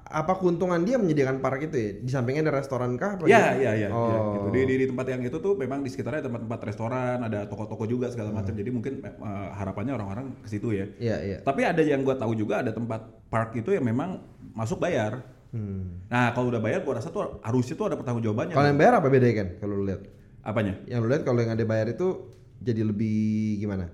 apa 0.05 0.33
keuntungan 0.37 0.81
dia 0.83 0.97
menyediakan 0.97 1.39
park 1.39 1.69
itu 1.69 1.77
ya? 1.77 1.91
Di 2.01 2.11
sampingnya 2.11 2.47
ada 2.47 2.55
restoran 2.57 2.95
kah? 2.95 3.17
apa 3.17 3.25
Ya, 3.25 3.55
gitu? 3.55 3.65
ya, 3.65 3.73
ya, 3.75 3.89
Oh. 3.89 4.09
ya, 4.09 4.19
gitu. 4.35 4.49
Di, 4.51 4.61
di, 4.65 4.75
di 4.81 4.87
tempat 4.89 5.07
yang 5.09 5.23
itu 5.23 5.37
tuh 5.39 5.55
memang 5.55 5.81
di 5.81 5.91
sekitarnya 5.91 6.23
tempat-tempat 6.25 6.61
restoran, 6.63 7.17
ada 7.21 7.45
toko-toko 7.45 7.85
juga 7.85 8.09
segala 8.09 8.31
macam. 8.31 8.53
Jadi 8.53 8.71
mungkin 8.71 9.01
uh, 9.01 9.51
harapannya 9.53 9.93
orang-orang 9.95 10.27
ke 10.41 10.49
situ 10.49 10.73
ya. 10.73 10.87
Iya, 10.97 11.17
iya. 11.21 11.37
Tapi 11.41 11.61
ada 11.63 11.81
yang 11.81 12.03
gua 12.03 12.15
tahu 12.15 12.33
juga 12.33 12.61
ada 12.61 12.71
tempat 12.71 13.01
park 13.29 13.57
itu 13.57 13.73
yang 13.73 13.85
memang 13.85 14.21
masuk 14.53 14.79
bayar. 14.79 15.23
Hmm. 15.49 16.05
Nah, 16.07 16.37
kalau 16.37 16.53
udah 16.53 16.61
bayar 16.61 16.85
gua 16.85 17.01
rasa 17.01 17.09
tuh 17.09 17.41
harusnya 17.41 17.75
tuh 17.75 17.87
ada 17.89 17.97
pertanggungjawabannya. 17.97 18.53
Kalau 18.53 18.65
tuh. 18.65 18.71
yang 18.73 18.79
bayar 18.79 18.93
apa 19.01 19.09
bedanya 19.09 19.35
kan? 19.41 19.49
Kalau 19.59 19.75
lu 19.79 19.85
lihat? 19.89 20.03
Apanya? 20.45 20.75
Yang 20.85 20.99
lu 21.01 21.09
lihat 21.09 21.23
kalau 21.25 21.41
yang 21.41 21.53
ada 21.53 21.65
bayar 21.65 21.87
itu 21.89 22.07
jadi 22.59 22.83
lebih 22.83 23.19
gimana? 23.59 23.89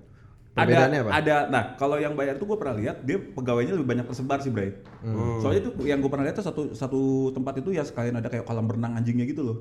Ada, 0.55 0.63
Perbedaannya 0.63 0.99
apa? 1.03 1.11
ada. 1.11 1.35
Nah, 1.51 1.63
kalau 1.75 1.99
yang 1.99 2.15
bayar 2.15 2.39
tuh 2.39 2.47
gue 2.47 2.55
pernah 2.55 2.79
lihat 2.79 3.03
dia 3.03 3.19
pegawainya 3.19 3.75
lebih 3.75 3.91
banyak 3.91 4.07
tersebar 4.07 4.39
sih, 4.39 4.55
Bray. 4.55 4.71
Hmm. 5.03 5.43
Soalnya 5.43 5.67
itu 5.67 5.71
yang 5.83 5.99
gue 5.99 6.07
pernah 6.07 6.23
lihat 6.23 6.39
tuh 6.39 6.47
satu 6.47 6.71
satu 6.71 7.01
tempat 7.35 7.59
itu 7.59 7.75
ya 7.75 7.83
sekalian 7.83 8.15
ada 8.23 8.31
kayak 8.31 8.47
kolam 8.47 8.63
berenang 8.63 8.95
anjingnya 8.95 9.27
gitu 9.27 9.43
loh. 9.43 9.57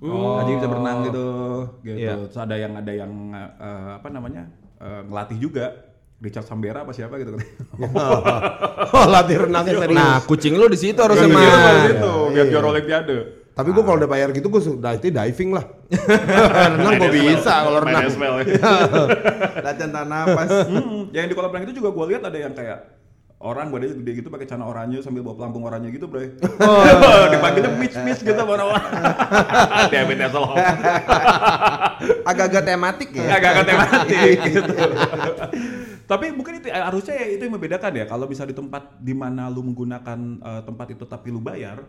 Oh. 0.00 0.40
Anjing 0.40 0.56
bisa 0.56 0.72
berenang 0.72 1.04
gitu, 1.04 1.26
gitu. 1.84 2.00
Iya. 2.00 2.12
Terus 2.32 2.40
ada 2.40 2.56
yang 2.56 2.72
ada 2.80 2.92
yang 2.96 3.12
eh, 3.36 3.90
apa 4.00 4.08
namanya 4.08 4.48
eh, 4.80 5.00
ngelatih 5.04 5.38
juga. 5.38 5.66
Richard 6.22 6.46
Sambera 6.46 6.86
apa 6.86 6.94
siapa 6.94 7.18
gitu 7.18 7.34
kan. 7.34 7.42
oh, 8.94 9.06
latih 9.10 9.42
renangnya 9.42 9.74
serius. 9.74 9.98
Nah, 9.98 10.22
kucing 10.22 10.54
lu 10.54 10.70
di 10.70 10.78
situ 10.78 10.94
harusnya 11.02 11.26
Iya, 11.26 11.34
iya, 11.34 11.82
gitu, 11.98 12.12
biar 12.30 12.46
juara 12.46 12.66
olimpiade. 12.70 13.41
Tapi 13.52 13.68
gue 13.68 13.84
kalau 13.84 14.00
udah 14.00 14.08
bayar 14.08 14.32
gitu 14.32 14.48
gue 14.48 14.62
sudah 14.64 14.96
itu 14.96 15.12
diving 15.12 15.52
lah. 15.52 15.64
renang 16.72 16.96
gue 16.96 17.10
bisa 17.12 17.68
kalau 17.68 17.84
renang. 17.84 18.08
Ya. 18.48 18.72
Latihan 19.68 19.90
tahan 19.92 20.08
napas. 20.08 20.48
Hmm, 20.72 21.12
yang 21.12 21.28
di 21.28 21.34
kolam 21.36 21.52
renang 21.52 21.68
itu 21.68 21.84
juga 21.84 21.92
gue 21.92 22.04
lihat 22.16 22.22
ada 22.24 22.38
yang 22.40 22.56
kayak 22.56 23.02
orang 23.42 23.74
badannya 23.74 23.98
gede 23.98 24.12
gitu 24.22 24.28
pakai 24.30 24.46
celana 24.46 24.70
oranye 24.70 25.02
sambil 25.02 25.26
bawa 25.26 25.34
pelampung 25.34 25.66
oranye 25.66 25.90
gitu, 25.90 26.06
Bro. 26.06 26.22
Oh. 26.62 27.26
Dipanggilnya 27.28 27.74
Mitch 27.74 27.98
Mitch 28.00 28.22
gitu 28.22 28.38
sama 28.38 28.54
orang. 28.54 28.86
Diabetes 29.90 30.30
loh. 30.32 30.54
Agak-agak 32.22 32.62
tematik 32.62 33.10
ya. 33.12 33.36
Agak-agak 33.36 33.64
tematik 33.66 34.36
gitu. 34.46 34.74
Tapi 36.06 36.26
mungkin 36.32 36.62
itu 36.62 36.70
eh, 36.70 36.84
harusnya 36.86 37.14
ya 37.18 37.26
itu 37.34 37.42
yang 37.44 37.54
membedakan 37.58 37.92
ya. 37.98 38.04
Kalau 38.06 38.24
bisa 38.30 38.46
di 38.46 38.54
tempat 38.54 38.96
di 39.02 39.12
mana 39.12 39.50
lu 39.50 39.60
menggunakan 39.66 40.18
eh, 40.40 40.62
tempat 40.62 40.86
itu 40.94 41.04
tapi 41.04 41.34
lu 41.34 41.42
bayar, 41.42 41.82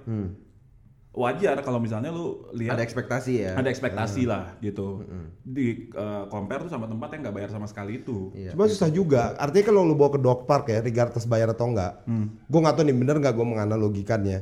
wajar 1.14 1.62
kalau 1.62 1.78
misalnya 1.78 2.10
lu 2.10 2.50
lihat 2.58 2.74
Ada 2.74 2.84
ekspektasi 2.90 3.34
ya. 3.38 3.54
ada 3.54 3.70
ekspektasi 3.70 4.26
lah 4.26 4.58
gitu. 4.66 5.06
Di 5.46 5.94
eh, 5.94 6.24
compare 6.34 6.66
tuh 6.66 6.74
sama 6.74 6.90
tempat 6.90 7.14
yang 7.14 7.30
nggak 7.30 7.36
bayar 7.38 7.50
sama 7.54 7.70
sekali 7.70 8.02
itu. 8.02 8.34
Iya. 8.34 8.58
Cuma 8.58 8.66
susah 8.66 8.90
juga. 8.90 9.38
Artinya 9.38 9.70
kalau 9.70 9.86
lu 9.86 9.94
bawa 9.94 10.18
ke 10.18 10.20
dog 10.20 10.50
park 10.50 10.74
ya, 10.74 10.82
regardless 10.82 11.30
bayar 11.30 11.54
atau 11.54 11.70
enggak. 11.70 12.02
Gue 12.50 12.60
nggak 12.60 12.76
tahu 12.76 12.86
nih 12.90 12.98
bener 12.98 13.16
nggak 13.22 13.34
gue 13.38 13.46
menganalogikannya. 13.46 14.40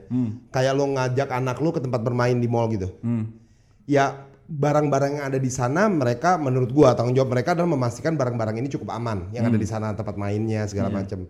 Kayak 0.49 0.73
lu 0.79 0.85
ngajak 0.95 1.29
anak 1.29 1.57
lu 1.59 1.69
ke 1.75 1.83
tempat 1.83 1.99
bermain 1.99 2.39
di 2.39 2.47
mall 2.47 2.71
gitu. 2.71 2.87
Hmm. 3.03 3.35
Ya 3.83 4.31
barang-barang 4.51 5.11
yang 5.19 5.25
ada 5.31 5.39
di 5.39 5.47
sana 5.47 5.87
mereka 5.87 6.35
menurut 6.35 6.75
gua 6.75 6.91
tanggung 6.91 7.15
jawab 7.15 7.31
mereka 7.31 7.55
adalah 7.55 7.71
memastikan 7.71 8.19
barang-barang 8.19 8.59
ini 8.59 8.67
cukup 8.67 8.91
aman 8.91 9.31
yang 9.31 9.47
ada 9.47 9.55
di 9.55 9.63
sana 9.63 9.95
tempat 9.95 10.19
mainnya 10.19 10.67
segala 10.67 10.91
macam. 10.91 11.23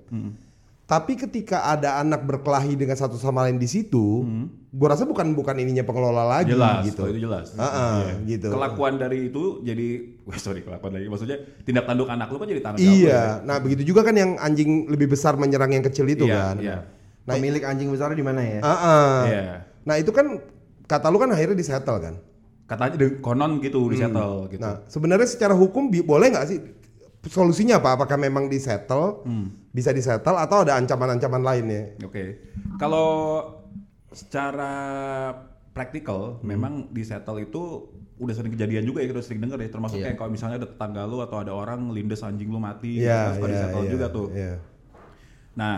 Tapi 0.92 1.16
ketika 1.16 1.72
ada 1.72 2.04
anak 2.04 2.28
berkelahi 2.28 2.76
dengan 2.76 3.00
satu 3.00 3.16
sama 3.16 3.48
lain 3.48 3.56
di 3.56 3.64
situ, 3.64 4.28
gua 4.76 4.92
rasa 4.92 5.08
bukan 5.08 5.32
bukan 5.32 5.56
ininya 5.56 5.88
pengelola 5.88 6.28
lagi 6.28 6.52
Jelas, 6.52 6.84
gitu. 6.84 7.08
itu 7.08 7.24
jelas. 7.24 7.56
Ah-ah, 7.56 8.12
Iya. 8.12 8.28
gitu. 8.28 8.52
Kelakuan 8.52 9.00
dari 9.00 9.32
itu 9.32 9.64
jadi, 9.64 9.88
wah 10.28 10.36
sorry 10.36 10.68
kelakuan 10.68 11.00
lagi. 11.00 11.08
Maksudnya 11.08 11.40
tindak 11.64 11.88
tanduk 11.88 12.12
anak 12.12 12.28
lu 12.28 12.44
kan 12.44 12.48
jadi 12.52 12.60
tanggung 12.60 12.84
jawab. 12.84 12.92
lu 12.92 13.08
Iya, 13.08 13.24
nah 13.48 13.58
begitu 13.64 13.88
juga 13.88 14.04
kan 14.04 14.20
yang 14.20 14.36
anjing 14.36 14.92
lebih 14.92 15.16
besar 15.16 15.40
menyerang 15.40 15.72
yang 15.72 15.80
kecil 15.88 16.04
itu 16.12 16.28
Iya, 16.28 16.36
kan. 16.36 16.56
iya. 16.60 16.78
Nah, 17.24 17.40
Pemilik 17.40 17.64
anjing 17.64 17.88
besar 17.88 18.12
di 18.12 18.26
mana 18.28 18.44
ya? 18.44 18.60
Ah, 18.60 18.76
ah. 18.76 19.16
Iya. 19.32 19.44
Nah 19.88 19.96
itu 19.96 20.12
kan 20.12 20.44
kata 20.92 21.08
lu 21.08 21.24
kan 21.24 21.32
akhirnya 21.32 21.56
disettle 21.56 22.04
kan. 22.04 22.20
Katanya 22.68 23.00
konon 23.24 23.64
gitu 23.64 23.88
di 23.88 23.96
settle 23.96 24.52
gitu. 24.52 24.60
Nah 24.60 24.84
sebenarnya 24.92 25.28
secara 25.28 25.56
hukum 25.56 25.88
boleh 25.88 26.36
nggak 26.36 26.46
sih 26.52 26.60
solusinya 27.30 27.78
apa? 27.78 28.00
Apakah 28.00 28.18
memang 28.18 28.50
disettle, 28.50 29.22
bisa 29.70 29.94
disettle 29.94 30.38
atau 30.40 30.66
ada 30.66 30.78
ancaman-ancaman 30.80 31.42
lainnya? 31.42 31.94
Oke. 32.02 32.42
Kalau 32.82 33.10
secara 34.12 34.74
praktikal 35.72 36.42
memang 36.44 36.92
di 36.92 37.04
settle 37.06 37.40
itu 37.46 37.88
udah 38.22 38.34
sering 38.38 38.54
kejadian 38.54 38.86
juga 38.86 39.02
ya 39.02 39.10
kita 39.10 39.24
sering 39.24 39.42
denger 39.42 39.66
ya 39.66 39.70
termasuk 39.74 39.98
Iya. 39.98 40.14
kayak 40.14 40.18
kalau 40.22 40.30
misalnya 40.30 40.62
ada 40.62 40.70
tetangga 40.70 41.02
lu 41.10 41.26
atau 41.26 41.42
ada 41.42 41.58
orang 41.58 41.90
lindes 41.90 42.22
anjing 42.22 42.54
lu 42.54 42.62
mati 42.62 43.02
gitu, 43.02 43.10
suka 43.10 43.48
di 43.50 43.58
settle 43.58 43.86
iya, 43.88 43.92
juga 43.92 44.06
tuh. 44.14 44.28
iya. 44.30 44.54
Nah, 45.58 45.76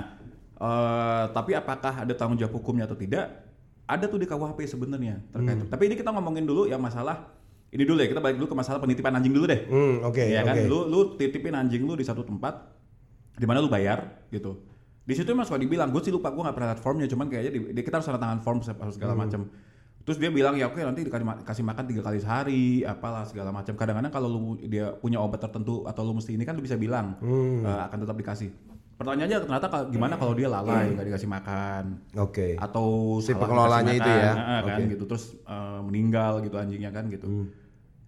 eh, 0.59 1.23
tapi 1.31 1.51
apakah 1.55 2.03
ada 2.03 2.13
tanggung 2.17 2.35
jawab 2.35 2.59
hukumnya 2.59 2.83
atau 2.83 2.99
tidak? 2.99 3.47
Ada 3.87 4.07
tuh 4.11 4.19
di 4.19 4.27
KUHP 4.27 4.59
sebenarnya 4.67 5.23
terkait. 5.31 5.59
Hmm. 5.59 5.69
Tapi 5.71 5.83
ini 5.91 5.95
kita 5.95 6.09
ngomongin 6.11 6.43
dulu 6.43 6.67
yang 6.67 6.79
masalah 6.83 7.31
ini 7.73 7.83
dulu 7.83 7.97
ya 7.97 8.07
kita 8.07 8.21
balik 8.21 8.37
dulu 8.37 8.47
ke 8.47 8.55
masalah 8.55 8.77
penitipan 8.77 9.11
anjing 9.11 9.33
dulu 9.33 9.45
deh. 9.45 9.65
Hmm, 9.65 10.05
oke, 10.05 10.21
Iya 10.21 10.41
kan, 10.41 10.55
oke. 10.55 10.63
lu 10.65 10.79
lu 10.85 10.99
titipin 11.13 11.51
anjing 11.51 11.81
lu 11.81 11.93
di 11.93 12.05
satu 12.05 12.21
tempat 12.21 12.69
di 13.33 13.43
mana 13.43 13.57
lu 13.57 13.67
bayar 13.67 14.23
gitu. 14.29 14.61
Di 15.01 15.13
situ 15.13 15.27
emang 15.27 15.43
suka 15.43 15.57
dibilang, 15.57 15.89
gue 15.89 15.99
sih 15.99 16.09
lupa 16.09 16.29
gue 16.29 16.39
nggak 16.39 16.53
pernah 16.53 16.69
lihat 16.69 16.79
formnya, 16.79 17.05
cuman 17.05 17.27
kayaknya 17.27 17.51
di, 17.51 17.59
di- 17.71 17.83
kita 17.83 17.97
harus 17.97 18.07
tanda 18.07 18.21
tangan 18.21 18.39
form 18.39 18.61
se- 18.61 18.71
Hmm. 18.71 18.87
segala 18.87 19.13
macam. 19.13 19.49
Terus 19.99 20.15
dia 20.15 20.29
bilang 20.29 20.53
ya 20.53 20.67
oke 20.67 20.77
nanti 20.77 21.01
dikasih 21.01 21.23
ma- 21.23 21.39
kasih 21.41 21.63
makan 21.63 21.83
tiga 21.85 22.01
kali 22.01 22.19
sehari, 22.19 22.63
apalah 22.83 23.23
segala 23.23 23.49
macam. 23.49 23.73
Kadang-kadang 23.73 24.11
kalau 24.11 24.27
lu 24.27 24.39
dia 24.61 24.93
punya 24.93 25.17
obat 25.17 25.39
tertentu 25.39 25.83
atau 25.83 26.03
lu 26.03 26.13
mesti 26.13 26.31
ini 26.31 26.43
kan 26.43 26.53
lu 26.53 26.61
bisa 26.61 26.75
bilang 26.75 27.15
Hmm. 27.17 27.63
eh, 27.63 27.81
akan 27.83 27.97
tetap 27.99 28.15
dikasih. 28.15 28.51
Pertanyaannya 28.93 29.37
ternyata 29.41 29.67
gimana 29.89 30.15
kalau 30.15 30.31
dia 30.31 30.47
lalai 30.47 30.93
nggak 30.93 31.07
dikasih 31.09 31.25
makan 31.27 31.83
Oke. 32.15 32.55
atau 32.55 33.17
Si 33.19 33.33
pengelolanya 33.33 33.89
itu 33.91 34.05
ya? 34.07 34.31
kan 34.61 34.63
Oke. 34.69 34.83
gitu 34.87 35.03
terus 35.05 35.23
eh, 35.41 35.79
meninggal 35.81 36.39
gitu 36.39 36.55
anjingnya 36.55 36.91
kan 36.91 37.09
gitu. 37.09 37.27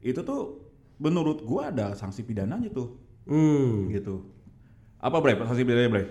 Itu 0.05 0.21
tuh 0.21 0.61
menurut 0.95 1.41
gua 1.41 1.73
ada 1.73 1.91
sanksi 1.91 2.21
pidananya 2.21 2.69
tuh 2.69 3.01
Hmm. 3.25 3.89
gitu. 3.89 4.21
Apa 5.01 5.17
bre? 5.17 5.33
Sanksi 5.35 5.65
pidananya 5.65 5.89
bre? 5.89 6.03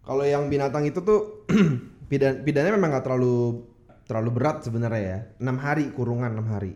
Kalau 0.00 0.24
yang 0.24 0.48
binatang 0.48 0.88
itu 0.88 1.04
tuh 1.04 1.44
pidan 2.10 2.40
pidananya 2.40 2.74
memang 2.74 2.90
nggak 2.90 3.04
terlalu 3.04 3.68
terlalu 4.08 4.30
berat 4.32 4.64
sebenarnya 4.64 5.02
ya. 5.04 5.18
6 5.36 5.60
hari 5.60 5.84
kurungan 5.92 6.32
6 6.32 6.48
hari. 6.48 6.72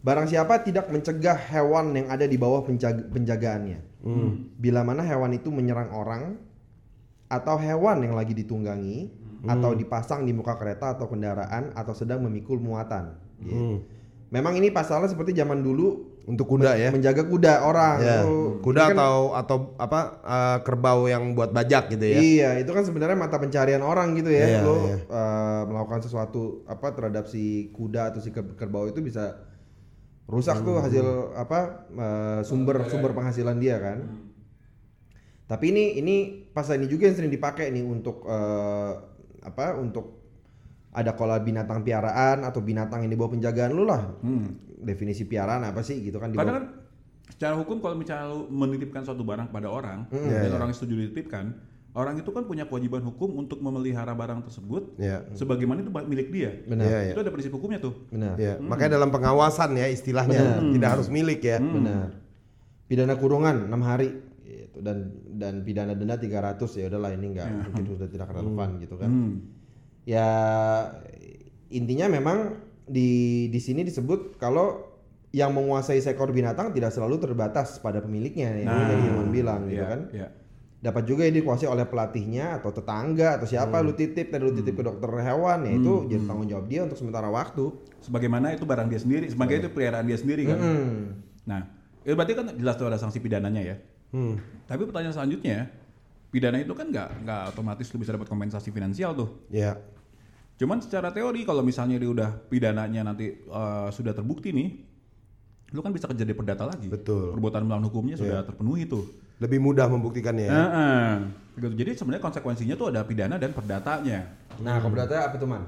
Barang 0.00 0.24
siapa 0.24 0.64
tidak 0.64 0.88
mencegah 0.88 1.36
hewan 1.36 1.92
yang 1.92 2.08
ada 2.08 2.24
di 2.24 2.40
bawah 2.40 2.64
penjaga- 2.64 3.04
penjagaannya. 3.06 3.78
Bila 4.56 4.80
mana 4.80 5.04
hewan 5.04 5.36
itu 5.36 5.52
menyerang 5.52 5.92
orang 5.92 6.40
atau 7.28 7.60
hewan 7.60 8.00
yang 8.00 8.16
lagi 8.16 8.32
ditunggangi 8.32 9.12
atau 9.42 9.76
dipasang 9.76 10.24
di 10.24 10.32
muka 10.32 10.56
kereta 10.56 10.96
atau 10.96 11.04
kendaraan 11.04 11.72
atau 11.72 11.92
sedang 11.92 12.24
memikul 12.24 12.56
muatan. 12.56 13.20
gitu. 13.40 13.84
Memang 14.30 14.54
ini 14.54 14.70
pasalnya 14.70 15.10
seperti 15.10 15.34
zaman 15.34 15.58
dulu 15.58 16.06
Untuk 16.22 16.46
kuda 16.46 16.78
ya? 16.78 16.94
menjaga 16.94 17.26
kuda 17.26 17.66
orang. 17.66 17.96
Ya. 17.98 18.22
Tuh, 18.22 18.62
Kuda 18.62 18.82
kan- 18.86 18.94
atau 18.94 19.16
atau 19.34 19.56
apa 19.74 20.00
eh, 20.22 20.58
kerbau 20.62 21.10
yang 21.10 21.34
buat 21.34 21.50
bajak 21.50 21.90
gitu 21.90 22.06
ya? 22.06 22.18
Iya, 22.22 22.50
itu 22.62 22.70
kan 22.70 22.86
sebenarnya 22.86 23.18
mata 23.18 23.42
pencarian 23.42 23.82
orang 23.82 24.14
gitu 24.14 24.30
ya. 24.30 24.46
Iya, 24.46 24.60
Lo 24.62 24.76
iya. 24.86 24.96
eh, 25.02 25.62
melakukan 25.66 26.00
sesuatu 26.00 26.62
apa 26.64 26.94
terhadap 26.94 27.26
si 27.26 27.74
kuda 27.74 28.14
atau 28.14 28.22
si 28.22 28.30
ker- 28.30 28.54
kerbau 28.54 28.86
itu 28.86 29.02
bisa 29.02 29.42
rusak 30.30 30.62
tuh 30.62 30.78
Hmm. 30.78 30.84
hasil 30.86 31.06
apa 31.34 31.58
eh, 31.90 32.40
sumber 32.46 32.86
sumber 32.86 33.10
penghasilan 33.10 33.58
dia 33.58 33.82
kan. 33.82 33.98
Tapi 35.50 35.74
ini 35.74 35.98
ini 35.98 36.16
pasal 36.54 36.78
ini 36.78 36.86
juga 36.86 37.10
yang 37.10 37.18
sering 37.18 37.34
dipakai 37.34 37.74
nih 37.74 37.82
untuk 37.82 38.22
eh, 38.22 38.92
apa 39.42 39.74
untuk 39.74 40.19
ada 40.90 41.14
kola 41.14 41.38
binatang 41.38 41.86
piaraan 41.86 42.42
atau 42.42 42.58
binatang 42.58 43.06
yang 43.06 43.10
di 43.14 43.18
bawah 43.18 43.32
penjagaan 43.38 43.70
lu 43.74 43.86
lah. 43.86 44.02
Definisi 44.80 45.28
piaraan 45.28 45.62
apa 45.62 45.84
sih 45.84 46.00
gitu 46.00 46.16
kan 46.18 46.32
di 46.32 46.36
Karena 46.40 46.56
kan 46.56 46.64
secara 47.30 47.54
hukum 47.60 47.78
kalau 47.78 47.94
misalnya 47.94 48.26
lu 48.32 48.50
menitipkan 48.50 49.06
suatu 49.06 49.22
barang 49.22 49.54
pada 49.54 49.70
orang 49.70 50.08
Iya, 50.10 50.50
dan 50.50 50.50
orang 50.58 50.74
yang 50.74 50.78
setuju 50.80 50.94
dititipkan, 50.98 51.52
orang 51.94 52.18
itu 52.18 52.26
kan 52.34 52.42
punya 52.42 52.66
kewajiban 52.66 53.04
hukum 53.06 53.38
untuk 53.38 53.62
memelihara 53.62 54.10
barang 54.16 54.42
tersebut 54.50 54.98
Iya. 54.98 55.30
sebagaimana 55.38 55.84
itu 55.84 55.92
milik 55.94 56.28
dia. 56.34 56.50
Benar. 56.66 56.84
Iya, 56.88 56.98
iya. 57.06 57.12
Itu 57.14 57.20
ada 57.22 57.30
prinsip 57.30 57.52
hukumnya 57.54 57.78
tuh. 57.78 57.94
Benar. 58.10 58.34
Ya, 58.34 58.58
makanya 58.58 58.98
dalam 58.98 59.14
pengawasan 59.14 59.78
ya 59.78 59.86
istilahnya 59.86 60.58
tidak 60.74 60.88
harus 60.98 61.06
milik 61.06 61.38
ya. 61.44 61.62
Benar. 61.62 62.18
Pidana 62.90 63.14
kurungan 63.14 63.70
6 63.70 63.78
hari 63.86 64.10
gitu 64.42 64.82
dan 64.82 65.14
dan 65.38 65.62
pidana 65.62 65.94
denda 65.94 66.18
300 66.18 66.58
ya 66.74 66.90
udahlah 66.90 67.14
ini 67.14 67.38
enggak 67.38 67.46
mungkin 67.70 67.84
sudah 67.94 68.08
tidak 68.10 68.28
relevan 68.34 68.68
gitu 68.82 68.98
kan. 68.98 69.06
Hmm. 69.06 69.34
Ya 70.10 70.28
intinya 71.70 72.10
memang 72.10 72.58
di 72.90 73.46
di 73.46 73.60
sini 73.62 73.86
disebut 73.86 74.34
kalau 74.42 74.90
yang 75.30 75.54
menguasai 75.54 76.02
seekor 76.02 76.34
binatang 76.34 76.74
tidak 76.74 76.90
selalu 76.90 77.22
terbatas 77.22 77.78
pada 77.78 78.02
pemiliknya 78.02 78.50
yang 78.58 78.66
Nah, 78.66 78.90
tadi 78.90 79.06
Iman 79.06 79.28
bilang 79.30 79.60
gitu 79.70 79.78
Iya, 79.78 79.86
kan. 79.86 80.00
iya. 80.10 80.28
Dapat 80.80 81.04
juga 81.06 81.22
ini 81.28 81.38
dikuasai 81.38 81.70
oleh 81.70 81.86
pelatihnya 81.86 82.58
atau 82.58 82.74
tetangga 82.74 83.38
atau 83.38 83.46
siapa 83.46 83.78
lu 83.84 83.94
titip 83.94 84.32
tadi 84.32 84.42
lu 84.42 84.50
titip 84.50 84.74
ke 84.74 84.82
dokter 84.82 85.06
hewan 85.22 85.62
ya 85.68 85.72
itu 85.76 85.92
jadi 86.10 86.24
tanggung 86.26 86.48
jawab 86.50 86.66
dia 86.66 86.80
untuk 86.82 86.98
sementara 86.98 87.28
waktu. 87.30 87.70
Sebagaimana 88.02 88.56
itu 88.56 88.64
barang 88.66 88.88
dia 88.90 88.98
sendiri, 88.98 89.28
sebagai 89.30 89.60
itu 89.60 89.68
peliharaan 89.70 90.08
dia 90.08 90.18
sendiri 90.18 90.48
kan. 90.48 90.58
Hmm. 90.58 90.98
Nah, 91.46 91.60
itu 92.02 92.16
berarti 92.16 92.32
kan 92.32 92.46
jelas 92.56 92.74
tuh 92.80 92.88
ada 92.88 92.96
sanksi 92.98 93.20
pidananya 93.20 93.62
ya. 93.62 93.76
Hmm. 94.10 94.40
Tapi 94.66 94.88
pertanyaan 94.88 95.14
selanjutnya, 95.14 95.68
pidana 96.32 96.58
itu 96.58 96.72
kan 96.72 96.88
nggak 96.88 97.28
nggak 97.28 97.42
otomatis 97.54 97.86
lu 97.92 98.00
bisa 98.00 98.16
dapat 98.16 98.26
kompensasi 98.26 98.72
finansial 98.72 99.12
tuh. 99.12 99.28
Ya. 99.52 99.76
Cuman 100.60 100.84
secara 100.84 101.08
teori 101.08 101.48
kalau 101.48 101.64
misalnya 101.64 101.96
dia 101.96 102.12
udah 102.12 102.30
pidananya 102.52 103.00
nanti 103.00 103.32
eh, 103.32 103.88
sudah 103.96 104.12
terbukti 104.12 104.52
nih, 104.52 104.68
lu 105.72 105.80
kan 105.80 105.88
bisa 105.88 106.04
kerja 106.04 106.20
di 106.20 106.36
perdata 106.36 106.68
lagi. 106.68 106.84
Betul. 106.92 107.32
Perbuatan 107.32 107.64
melawan 107.64 107.88
hukumnya 107.88 108.20
sudah 108.20 108.44
terpenuhi 108.44 108.84
tuh. 108.84 109.08
Lebih 109.40 109.56
mudah 109.56 109.88
membuktikannya 109.88 110.44
ya. 110.44 110.52
Heeh. 110.52 111.08
Gitu. 111.56 111.72
Jadi 111.80 111.90
sebenarnya 111.96 112.20
konsekuensinya 112.28 112.76
tuh 112.76 112.92
ada 112.92 113.00
pidana 113.08 113.40
dan 113.40 113.56
perdatanya. 113.56 114.36
Nah, 114.60 114.84
kalau 114.84 114.92
berarti 114.92 115.16
apa 115.16 115.36
tuh 115.40 115.48
man? 115.48 115.64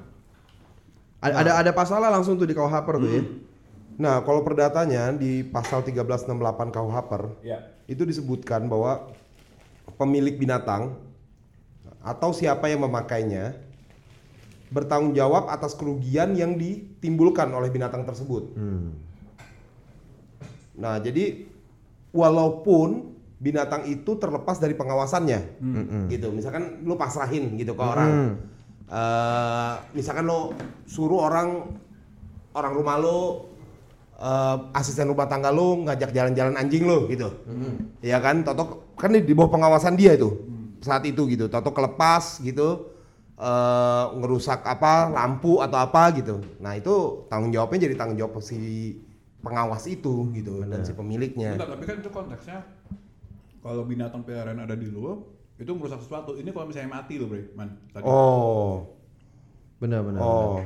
Ada 1.25 1.41
ada, 1.41 1.53
ada 1.65 1.71
pasalnya 1.73 2.13
langsung 2.13 2.37
tuh 2.37 2.45
di 2.45 2.53
KUHP 2.53 2.87
tuh 2.93 3.09
ya. 3.09 3.23
Nah, 3.97 4.21
kalau 4.29 4.45
perdatanya 4.45 5.09
di 5.17 5.41
pasal 5.41 5.81
1368 5.81 6.69
KUHP 6.69 7.11
Ya. 7.41 7.65
itu 7.89 8.05
disebutkan 8.05 8.69
bahwa 8.69 9.09
pemilik 9.97 10.37
binatang 10.37 10.93
atau 12.05 12.35
siapa 12.37 12.69
yang 12.69 12.85
memakainya 12.85 13.57
bertanggung 14.73 15.12
jawab 15.12 15.47
atas 15.47 15.76
kerugian 15.76 16.33
yang 16.33 16.57
ditimbulkan 16.57 17.52
oleh 17.52 17.69
binatang 17.69 18.02
tersebut. 18.02 18.57
Nah, 20.73 20.97
jadi 20.99 21.45
walaupun 22.11 23.12
binatang 23.37 23.85
itu 23.85 24.17
terlepas 24.17 24.57
dari 24.57 24.73
pengawasannya, 24.73 25.41
gitu. 26.09 26.33
Misalkan 26.33 26.81
lu 26.83 26.97
pasrahin 26.97 27.55
gitu 27.55 27.76
ke 27.76 27.83
orang, 27.85 28.11
Eh, 28.93 29.75
misalkan 29.97 30.29
lo 30.29 30.52
suruh 30.85 31.25
orang 31.25 31.64
orang 32.52 32.73
rumah 32.76 33.00
lo 33.00 33.49
eh, 34.21 34.57
asisten 34.76 35.09
rumah 35.09 35.25
tangga 35.25 35.49
lo 35.49 35.81
ngajak 35.81 36.12
jalan-jalan 36.12 36.61
anjing 36.61 36.85
lo 36.85 37.09
gitu, 37.09 37.25
ya 38.05 38.21
kan? 38.21 38.45
Toto 38.45 38.93
kan 38.93 39.17
di, 39.17 39.25
di 39.25 39.33
bawah 39.33 39.49
pengawasan 39.49 39.97
dia 39.97 40.12
itu 40.12 40.37
saat 40.85 41.09
itu 41.09 41.25
gitu. 41.25 41.49
Toto 41.49 41.73
kelepas 41.73 42.45
gitu, 42.45 42.92
eh, 43.43 44.05
ngerusak 44.15 44.63
apa 44.63 45.11
lampu 45.11 45.59
atau 45.59 45.77
apa 45.77 46.15
gitu. 46.15 46.39
Nah 46.59 46.79
itu 46.79 46.95
tanggung 47.27 47.51
jawabnya 47.51 47.91
jadi 47.91 47.95
tanggung 47.95 48.15
jawab 48.17 48.39
si 48.39 48.95
pengawas 49.43 49.85
itu 49.85 50.31
gitu 50.31 50.63
dan 50.63 50.87
si 50.87 50.95
pemiliknya. 50.95 51.59
Enggak, 51.59 51.71
tapi 51.71 51.83
kan 51.83 51.97
itu 51.99 52.11
konteksnya 52.11 52.59
kalau 53.59 53.83
binatang 53.83 54.23
peliharaan 54.23 54.59
ada 54.59 54.75
di 54.75 54.87
lu, 54.87 55.23
itu 55.57 55.71
merusak 55.71 55.99
sesuatu. 55.99 56.35
Ini 56.35 56.51
kalau 56.51 56.67
misalnya 56.67 56.91
mati 56.93 57.15
lo, 57.15 57.27
Bre, 57.27 57.51
man. 57.53 57.79
Tadi. 57.91 58.03
Oh, 58.03 58.87
Benar 59.79 60.03
benar. 60.03 60.21
oh. 60.21 60.63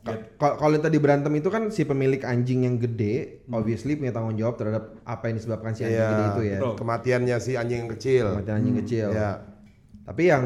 Ka- 0.00 0.22
Kalau 0.38 0.54
kalau 0.56 0.72
yang 0.72 0.84
tadi 0.84 0.96
berantem 0.96 1.32
itu 1.34 1.48
kan 1.48 1.66
si 1.68 1.82
pemilik 1.82 2.20
anjing 2.22 2.62
yang 2.62 2.76
gede, 2.76 3.42
Hmm. 3.44 3.58
obviously 3.58 3.96
punya 3.96 4.12
tanggung 4.12 4.36
jawab 4.36 4.54
terhadap 4.54 5.00
apa 5.02 5.24
yang 5.26 5.36
disebabkan 5.36 5.72
si 5.72 5.82
anjing 5.82 5.98
Iya, 5.98 6.08
gede 6.08 6.24
itu 6.26 6.42
ya. 6.46 6.58
betul. 6.58 6.74
Kematiannya 6.76 7.36
si 7.36 7.52
anjing 7.52 7.78
yang 7.78 7.90
kecil. 7.90 8.26
Kematian 8.30 8.54
anjing 8.54 8.76
kecil. 8.78 9.08
Iya. 9.10 9.30
Tapi 10.04 10.22
yang 10.22 10.44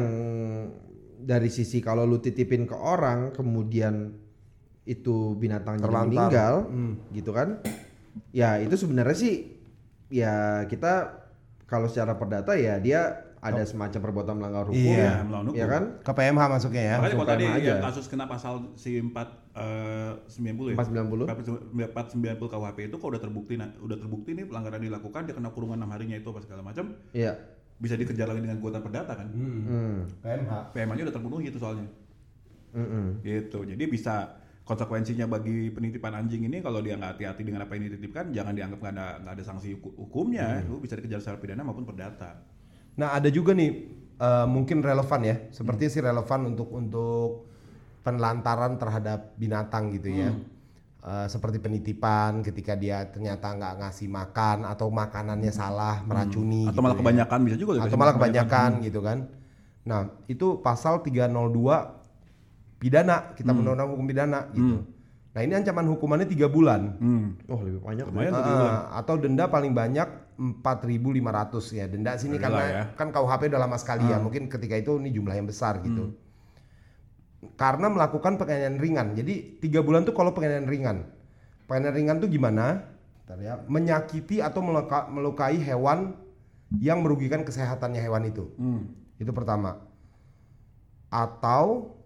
dari 1.21 1.49
sisi 1.53 1.79
kalau 1.79 2.03
lu 2.03 2.17
titipin 2.17 2.65
ke 2.65 2.75
orang 2.75 3.31
kemudian 3.31 4.13
itu 4.85 5.37
binatang 5.37 5.77
jadi 5.77 5.85
Terlantar. 5.85 6.09
meninggal 6.09 6.53
gitu 7.13 7.31
kan. 7.31 7.61
Ya 8.35 8.59
itu 8.59 8.75
sebenarnya 8.75 9.17
sih 9.17 9.33
ya 10.11 10.65
kita 10.67 11.23
kalau 11.69 11.87
secara 11.87 12.19
perdata 12.19 12.57
ya 12.59 12.81
dia 12.81 13.31
ada 13.41 13.65
semacam 13.65 13.99
perbuatan 14.05 14.35
melanggar 14.37 14.65
hukum. 14.69 14.93
Iya, 14.93 15.25
melawan 15.25 15.45
hukum. 15.49 15.57
Ya 15.57 15.65
kan? 15.65 15.83
Ke 16.05 16.11
PMH 16.13 16.43
masuknya 16.45 16.83
ya. 16.85 16.95
Makanya 17.01 17.15
kalau 17.17 17.29
tadi 17.33 17.45
aja. 17.49 17.71
yang 17.73 17.81
kasus 17.81 18.05
kena 18.05 18.25
pasal 18.29 18.53
si 18.77 19.01
4 19.01 19.17
eh, 19.57 20.13
90 20.29 20.71
ya. 20.71 20.77
490. 20.77 21.25
490 21.89 22.53
KUHP 22.53 22.77
itu 22.85 22.95
kalau 23.01 23.11
udah 23.17 23.21
terbukti 23.21 23.53
nah, 23.57 23.73
udah 23.81 23.97
terbukti 23.97 24.37
nih 24.37 24.45
pelanggaran 24.45 24.85
dilakukan 24.85 25.25
dia 25.25 25.33
kena 25.33 25.49
kurungan 25.49 25.81
6 25.81 25.89
harinya 25.89 26.15
itu 26.21 26.29
apa 26.29 26.39
segala 26.45 26.61
macam 26.61 26.93
Iya. 27.17 27.33
Bisa 27.81 27.97
dikejar 27.97 28.29
lagi 28.29 28.45
dengan 28.45 28.61
gugatan 28.61 28.85
perdata 28.85 29.17
kan. 29.17 29.27
Hmm. 29.33 30.05
PMH. 30.21 30.53
PMA-nya 30.77 31.03
udah 31.09 31.15
terpenuhi 31.17 31.45
itu 31.49 31.57
soalnya. 31.57 31.89
Mm-mm. 32.71 33.19
Gitu. 33.25 33.59
Jadi 33.67 33.83
bisa 33.89 34.37
konsekuensinya 34.63 35.25
bagi 35.27 35.73
penitipan 35.73 36.15
anjing 36.15 36.45
ini 36.47 36.61
kalau 36.61 36.79
dia 36.79 36.95
nggak 36.95 37.17
hati-hati 37.17 37.41
dengan 37.43 37.65
apa 37.65 37.75
yang 37.75 37.91
dititipkan 37.91 38.31
jangan 38.31 38.53
dianggap 38.55 38.79
nggak 38.79 38.93
ada 38.93 39.07
nggak 39.25 39.33
ada 39.35 39.43
sanksi 39.43 39.75
huku- 39.75 39.97
hukumnya 39.97 40.63
lu 40.69 40.79
bisa 40.79 40.95
dikejar 40.95 41.19
secara 41.19 41.41
pidana 41.41 41.65
maupun 41.65 41.83
perdata 41.83 42.39
Nah 42.95 43.15
ada 43.15 43.29
juga 43.31 43.55
nih 43.55 43.71
eh, 44.19 44.47
mungkin 44.47 44.83
relevan 44.83 45.21
ya, 45.23 45.35
seperti 45.49 45.87
sih 45.87 46.01
relevan 46.03 46.51
untuk 46.51 46.69
untuk 46.75 47.47
penelantaran 48.01 48.75
terhadap 48.81 49.37
binatang 49.37 49.93
gitu 49.93 50.09
ya. 50.11 50.29
Eh, 51.01 51.27
seperti 51.33 51.57
penitipan 51.57 52.45
ketika 52.45 52.77
dia 52.77 53.01
ternyata 53.09 53.49
nggak 53.57 53.73
ngasih 53.81 54.05
makan 54.05 54.69
atau 54.69 54.85
makanannya 54.93 55.49
salah 55.49 56.05
meracuni 56.05 56.69
atau 56.69 56.77
gitu 56.77 56.81
malah 56.85 56.93
ya. 56.93 56.99
kebanyakan 57.01 57.39
bisa 57.41 57.57
juga 57.57 57.71
atau 57.81 57.97
malah 57.97 58.13
kebanyakan 58.13 58.69
gitu 58.85 58.99
kan. 59.01 59.17
Nah 59.81 60.13
itu 60.29 60.61
pasal 60.61 61.01
302 61.01 61.33
pidana 62.77 63.33
kita 63.33 63.49
undang-undang 63.49 63.89
hukum 63.97 64.05
pidana 64.05 64.45
gitu. 64.53 64.85
Nah 65.33 65.41
ini 65.41 65.57
ancaman 65.57 65.89
hukumannya 65.89 66.29
tiga 66.29 66.45
bulan. 66.45 66.93
hmm. 67.01 67.49
Oh 67.49 67.57
lebih 67.65 67.81
banyak. 67.81 68.05
Lumayan 68.05 68.33
Ah, 68.33 68.37
tiga 68.37 68.53
bulan. 68.53 68.75
atau 69.01 69.13
denda 69.17 69.45
paling 69.49 69.73
banyak 69.73 70.07
4.500 70.37 71.73
ya. 71.73 71.85
Denda 71.89 72.13
sini 72.13 72.37
Adalah 72.37 72.61
karena 72.61 72.63
ya. 72.69 72.83
kan 72.93 73.09
KUHP 73.09 73.41
udah 73.49 73.61
lama 73.65 73.77
sekali 73.81 74.05
ya. 74.05 74.21
Mungkin 74.21 74.53
ketika 74.53 74.77
itu 74.77 75.01
ini 75.01 75.09
jumlah 75.09 75.33
yang 75.33 75.49
besar 75.49 75.81
gitu. 75.81 76.13
Karena 77.57 77.89
melakukan 77.89 78.37
penganiayaan 78.37 78.77
ringan. 78.77 79.07
Jadi 79.17 79.57
tiga 79.57 79.81
bulan 79.81 80.05
tuh 80.05 80.13
kalau 80.13 80.29
penganiayaan 80.31 80.69
ringan. 80.69 80.97
Penganiayaan 81.65 81.97
ringan 81.97 82.17
tuh 82.21 82.29
gimana? 82.29 82.85
Bentar 83.25 83.37
ya. 83.41 83.53
Menyakiti 83.65 84.41
atau 84.41 84.61
meluka- 84.61 85.09
melukai 85.09 85.57
hewan 85.57 86.13
yang 86.77 87.01
merugikan 87.01 87.41
kesehatannya 87.41 87.97
hewan 87.97 88.23
itu. 88.29 88.45
Hmm. 88.55 88.93
Itu 89.17 89.33
pertama. 89.33 89.81
Atau 91.11 91.97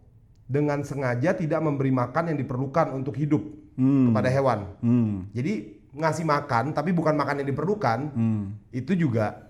dengan 0.46 0.82
sengaja 0.86 1.34
tidak 1.34 1.62
memberi 1.62 1.90
makan 1.90 2.34
yang 2.34 2.38
diperlukan 2.40 2.94
untuk 2.94 3.18
hidup 3.18 3.42
Hmm. 3.76 4.10
kepada 4.10 4.30
hewan. 4.32 4.60
Hmm. 4.80 5.28
Jadi 5.36 5.84
ngasih 5.96 6.26
makan 6.28 6.72
tapi 6.72 6.92
bukan 6.92 7.16
makan 7.16 7.44
yang 7.44 7.50
diperlukan 7.50 8.00
Hmm. 8.12 8.44
itu 8.72 8.96
juga 8.96 9.45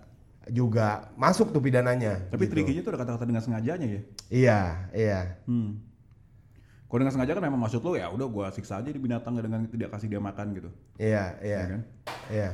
juga 0.47 1.09
masuk 1.15 1.49
tuh 1.49 1.59
pidananya. 1.59 2.29
tapi 2.29 2.45
gitu. 2.45 2.53
trikinya 2.53 2.81
tuh 2.81 2.91
ada 2.93 2.99
kata-kata 3.01 3.25
dengan 3.25 3.41
sengajanya 3.41 3.87
ya 3.87 4.01
Iya, 4.29 4.59
iya. 4.91 5.19
hmm. 5.45 5.69
kalau 6.85 6.99
dengan 7.01 7.13
sengaja 7.13 7.33
kan 7.33 7.43
memang 7.43 7.59
maksud 7.59 7.81
lo 7.81 7.93
ya 7.93 8.07
udah 8.07 8.27
gua 8.29 8.47
siksa 8.49 8.77
aja 8.77 8.87
di 8.87 8.97
binatang 8.97 9.33
dengan 9.33 9.65
tidak 9.65 9.89
kasih 9.91 10.07
dia 10.07 10.21
makan 10.21 10.53
gitu 10.53 10.69
Iya, 10.95 11.23
iya. 11.41 11.57
Ya 11.57 11.65
kan? 11.67 11.81
Iya. 12.29 12.49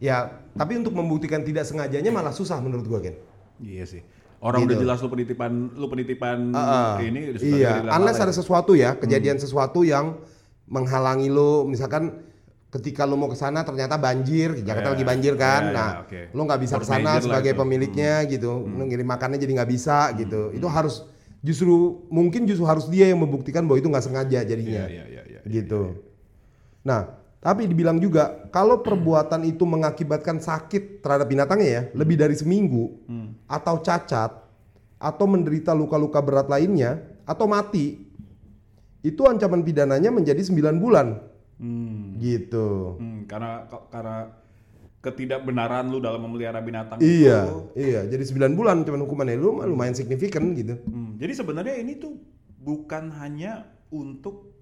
Ya, 0.00 0.16
tapi 0.54 0.80
untuk 0.80 0.92
membuktikan 0.92 1.40
tidak 1.40 1.64
sengajanya 1.64 2.08
malah 2.08 2.32
susah 2.32 2.56
menurut 2.58 2.84
gua, 2.84 3.00
Ken. 3.00 3.16
iya 3.60 3.84
sih 3.84 4.00
orang 4.40 4.64
Gitu. 4.64 4.72
udah 4.72 4.76
jelas 4.80 4.98
lu 5.00 5.08
penitipan 5.08 5.52
lu 5.76 5.86
penitipan 5.86 6.38
Ah, 6.52 6.96
ini 6.96 7.28
udah 7.28 7.40
sudah 7.40 7.56
iya, 7.56 7.72
unless 7.92 8.16
lah 8.16 8.24
ada 8.24 8.32
ya. 8.32 8.38
sesuatu 8.40 8.72
ya, 8.72 8.90
kejadian 8.96 9.36
sesuatu 9.36 9.84
yang 9.84 10.16
menghalangi 10.64 11.28
lo, 11.28 11.64
misalkan 11.64 12.24
ketika 12.70 13.02
lo 13.02 13.18
mau 13.18 13.26
ke 13.26 13.34
sana 13.34 13.66
ternyata 13.66 13.98
banjir, 13.98 14.62
Jakarta 14.62 14.88
Ya, 14.88 14.94
lagi 14.94 15.04
banjir 15.04 15.34
kan, 15.34 15.62
ya, 15.62 15.70
ya, 15.70 15.74
nah 15.74 15.90
oke. 16.06 16.20
lo 16.30 16.40
nggak 16.46 16.60
bisa 16.62 16.74
ke 16.78 16.86
sana 16.86 17.18
sebagai 17.18 17.50
itu. 17.50 17.58
Hmm. 17.58 17.62
pemiliknya 17.66 18.14
gitu, 18.30 18.50
lo 18.62 18.82
ngirim 18.86 19.06
makannya 19.06 19.38
jadi 19.38 19.52
nggak 19.58 19.70
bisa 19.70 20.14
gitu, 20.14 20.54
itu 20.54 20.66
harus 20.70 21.02
justru 21.42 22.06
mungkin 22.08 22.46
justru 22.46 22.62
harus 22.64 22.86
dia 22.86 23.10
yang 23.10 23.18
membuktikan 23.18 23.66
bahwa 23.66 23.78
itu 23.82 23.88
nggak 23.90 24.04
sengaja 24.06 24.38
jadinya, 24.40 24.86
Iya, 24.86 25.02
iya, 25.02 25.04
iya, 25.10 25.22
iya, 25.26 25.40
gitu. 25.50 25.98
Nah, 26.86 27.10
tapi 27.42 27.66
dibilang 27.66 27.98
juga 27.98 28.46
kalau 28.54 28.78
perbuatan 28.80 29.42
itu 29.42 29.66
mengakibatkan 29.66 30.38
sakit 30.38 31.02
terhadap 31.02 31.26
binatangnya 31.26 31.68
ya, 31.68 31.82
lebih 31.92 32.14
dari 32.14 32.38
seminggu, 32.38 33.02
Hmm. 33.10 33.34
atau 33.50 33.82
cacat, 33.82 34.30
atau 34.94 35.24
menderita 35.26 35.74
luka-luka 35.74 36.22
berat 36.22 36.46
lainnya, 36.46 37.02
atau 37.26 37.50
mati, 37.50 37.98
itu 39.00 39.22
ancaman 39.24 39.64
pidananya 39.64 40.12
menjadi 40.12 40.38
9 40.44 40.78
bulan. 40.78 41.18
Hmm. 41.60 42.16
Gitu. 42.16 42.96
Hmm, 42.96 43.28
karena 43.28 43.68
karena 43.92 44.32
ketidakbenaran 45.00 45.88
lu 45.88 45.96
dalam 45.98 46.20
memelihara 46.20 46.60
binatang 46.60 47.00
Iya, 47.00 47.48
itu. 47.48 47.56
iya. 47.76 48.00
Jadi 48.04 48.24
9 48.26 48.52
bulan 48.52 48.84
cuman 48.84 49.00
hukumannya 49.00 49.36
lu 49.36 49.60
lumayan 49.60 49.96
signifikan 49.96 50.52
gitu. 50.52 50.76
Hmm, 50.84 51.16
jadi 51.16 51.32
sebenarnya 51.32 51.80
ini 51.80 51.96
tuh 51.96 52.20
bukan 52.60 53.08
hanya 53.16 53.64
untuk 53.88 54.52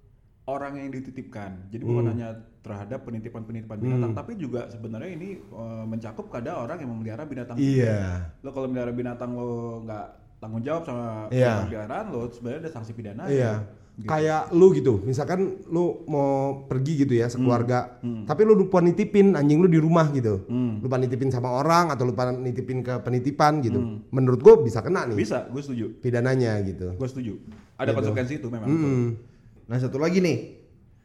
orang 0.46 0.78
yang 0.78 0.88
dititipkan. 0.90 1.70
Jadi 1.70 1.82
bukan 1.82 2.04
Hmm. 2.06 2.12
hanya 2.14 2.28
terhadap 2.62 3.02
penitipan-penitipan 3.02 3.78
binatang, 3.78 4.12
tapi 4.12 4.36
juga 4.36 4.68
sebenarnya 4.68 5.10
ini 5.12 5.28
eh, 5.38 5.84
mencakup 5.84 6.28
kepada 6.28 6.58
orang 6.58 6.78
yang 6.78 6.90
memelihara 6.92 7.24
binatang. 7.24 7.56
Iya. 7.58 8.30
Lo 8.40 8.50
kalau 8.50 8.70
memelihara 8.70 8.94
binatang 8.94 9.34
lo 9.34 9.82
nggak 9.82 10.06
tanggung 10.38 10.62
jawab 10.62 10.86
sama 10.86 11.26
Iya. 11.28 11.66
pemeliharaan 11.66 12.06
lo, 12.08 12.30
sebenarnya 12.30 12.60
ada 12.62 12.72
sanksi 12.72 12.92
pidana. 12.94 13.26
Iya. 13.26 13.66
Gitu. 13.98 14.06
Kayak 14.06 14.54
lu 14.54 14.70
gitu, 14.70 15.02
misalkan 15.02 15.58
lu 15.66 16.06
mau 16.06 16.30
pergi 16.64 17.02
gitu 17.02 17.12
ya 17.12 17.26
sekeluarga, 17.26 17.98
Hmm. 17.98 18.22
tapi 18.24 18.46
lu 18.46 18.54
lupa 18.54 18.78
nitipin 18.78 19.34
anjing 19.34 19.58
lu 19.58 19.66
di 19.66 19.74
rumah 19.76 20.06
gitu, 20.08 20.46
Hmm. 20.46 20.78
lupa 20.78 20.96
nitipin 20.96 21.28
sama 21.28 21.50
orang 21.52 21.90
atau 21.90 22.06
lupa 22.06 22.30
nitipin 22.30 22.80
ke 22.80 22.94
penitipan 22.98 23.58
gitu, 23.58 23.82
menurut 24.08 24.38
gua 24.38 24.54
bisa 24.56 24.80
kena 24.80 25.02
nih 25.04 25.18
Bisa, 25.18 25.44
gue 25.44 25.58
setuju. 25.58 25.98
pidananya 25.98 26.62
gitu. 26.62 26.94
Gue 26.94 27.08
setuju. 27.08 27.42
Ada 27.74 27.90
konsekuensi 27.90 28.38
itu 28.38 28.46
memang. 28.46 28.66
Hmm. 28.66 29.06
Nah 29.66 29.76
satu 29.76 29.98
lagi 29.98 30.22
nih, 30.22 30.38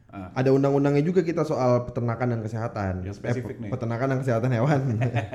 Ah. 0.08 0.30
ada 0.36 0.54
undang-undangnya 0.54 1.02
juga 1.02 1.20
kita 1.20 1.42
soal 1.42 1.90
peternakan 1.90 2.30
dan 2.30 2.40
kesehatan. 2.40 2.94
Yang 3.02 3.18
spesifik 3.18 3.58
pe- 3.58 3.62
nih. 3.66 3.70
Peternakan 3.74 4.08
dan 4.08 4.20
kesehatan 4.22 4.52
hewan. 4.54 4.82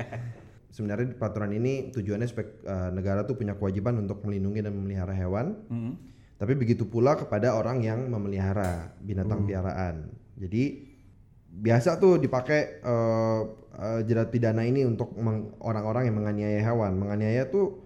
Sebenarnya 0.71 1.11
peraturan 1.11 1.51
ini 1.51 1.91
tujuannya 1.91 2.23
supaya 2.23 2.47
eh, 2.47 2.89
negara 2.89 3.25
tuh 3.25 3.35
punya 3.35 3.51
kewajiban 3.51 3.99
untuk 3.99 4.23
melindungi 4.23 4.61
dan 4.61 4.71
memelihara 4.71 5.11
hewan. 5.11 5.59
Hmm. 5.67 5.93
Tapi 6.39 6.55
begitu 6.55 6.87
pula 6.87 7.19
kepada 7.19 7.51
orang 7.59 7.83
yang 7.83 8.07
memelihara 8.07 8.95
binatang 9.03 9.43
piaraan. 9.43 10.07
Jadi 10.39 10.87
biasa 11.51 11.99
tuh 11.99 12.15
dipakai 12.15 12.79
eh, 12.79 13.41
eh, 13.75 14.01
jerat 14.07 14.31
pidana 14.31 14.63
ini 14.63 14.87
untuk 14.87 15.19
orang-orang 15.59 16.07
yang 16.07 16.15
menganiaya 16.15 16.63
hewan. 16.63 16.95
Menganiaya 16.95 17.51
tuh 17.51 17.83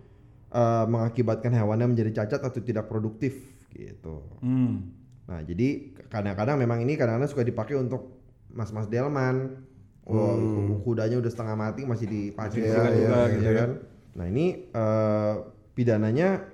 eh, 0.53 0.85
mengakibatkan 0.85 1.49
hewannya 1.49 1.97
menjadi 1.97 2.23
cacat 2.23 2.45
atau 2.45 2.61
tidak 2.61 2.85
produktif 2.85 3.33
gitu. 3.73 4.21
Hmm. 4.45 4.93
Nah, 5.25 5.41
jadi 5.41 5.97
kadang-kadang 6.13 6.61
memang 6.61 6.85
ini 6.85 6.93
kadang-kadang 6.93 7.33
suka 7.33 7.41
dipakai 7.41 7.73
untuk 7.73 8.21
mas-mas 8.53 8.85
delman. 8.85 9.65
Oh, 10.03 10.35
kudanya 10.83 11.15
udah 11.15 11.31
setengah 11.31 11.55
mati 11.55 11.87
masih 11.87 12.11
juga, 12.11 12.51
disikat 12.51 12.91
juga 12.91 13.19
gitu 13.31 13.49
ya. 13.49 13.53
kan. 13.55 13.69
Nah, 14.13 14.25
ini 14.29 14.45
eh, 14.69 15.33
pidananya 15.73 16.52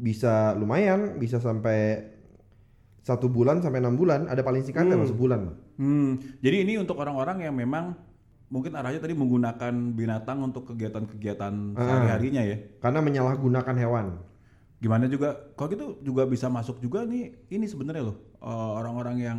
bisa 0.00 0.56
lumayan, 0.56 1.20
bisa 1.20 1.36
sampai 1.38 2.08
satu 3.00 3.28
bulan 3.28 3.60
sampai 3.60 3.80
enam 3.80 3.96
bulan. 3.96 4.26
Ada 4.26 4.40
paling 4.40 4.64
singkatnya 4.64 4.96
hmm. 4.96 5.08
sebulan. 5.08 5.40
Hmm, 5.76 6.10
jadi 6.40 6.64
ini 6.64 6.76
untuk 6.76 7.00
orang-orang 7.00 7.44
yang 7.44 7.54
memang 7.56 7.96
mungkin 8.50 8.74
arahnya 8.74 8.98
tadi 8.98 9.14
menggunakan 9.14 9.72
binatang 9.94 10.42
untuk 10.42 10.66
kegiatan-kegiatan 10.74 11.54
Ah. 11.74 11.80
sehari-harinya 11.80 12.42
ya. 12.42 12.56
Karena 12.82 13.00
menyalahgunakan 13.00 13.76
hewan. 13.78 14.06
Gimana 14.80 15.06
juga, 15.06 15.36
kalau 15.54 15.68
gitu 15.70 15.86
juga 16.00 16.24
bisa 16.24 16.48
masuk 16.48 16.80
juga 16.80 17.04
nih, 17.04 17.36
ini 17.52 17.68
sebenarnya 17.68 18.10
loh 18.10 18.16
eh, 18.40 18.70
orang-orang 18.80 19.16
yang 19.20 19.38